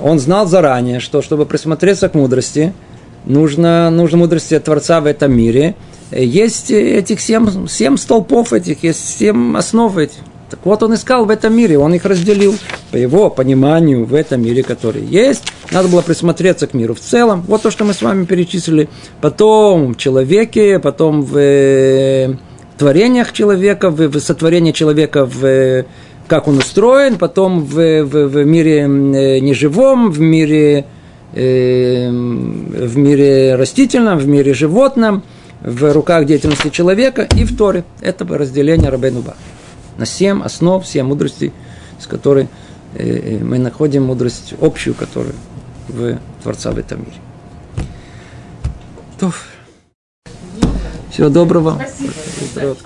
[0.00, 2.72] он знал заранее, что чтобы присмотреться к мудрости–
[3.24, 5.74] нужно, нужно мудрости Творца в этом мире.
[6.10, 10.18] Есть этих семь, семь столпов этих, есть семь основ этих.
[10.50, 12.54] Так вот, он искал в этом мире, он их разделил
[12.90, 15.44] по его пониманию в этом мире, который есть.
[15.70, 17.42] Надо было присмотреться к миру в целом.
[17.48, 18.90] Вот то, что мы с вами перечислили.
[19.22, 22.34] Потом в человеке, потом в э,
[22.76, 25.86] творениях человека, в сотворении человека, в,
[26.28, 30.86] как он устроен, потом в, в, в мире э, неживом, в мире
[31.34, 35.22] Эм, в мире растительном, в мире животном,
[35.62, 37.84] в руках деятельности человека и в Торе.
[38.02, 39.34] Это разделение Рабейнуба.
[39.96, 41.52] На семь основ, семь мудростей,
[41.98, 42.48] с которой
[42.94, 45.34] э, э, мы находим мудрость общую, которую
[45.88, 47.16] в Творца в этом мире.
[49.18, 49.32] То.
[51.10, 51.80] Всего доброго.
[51.80, 52.76] Спасибо.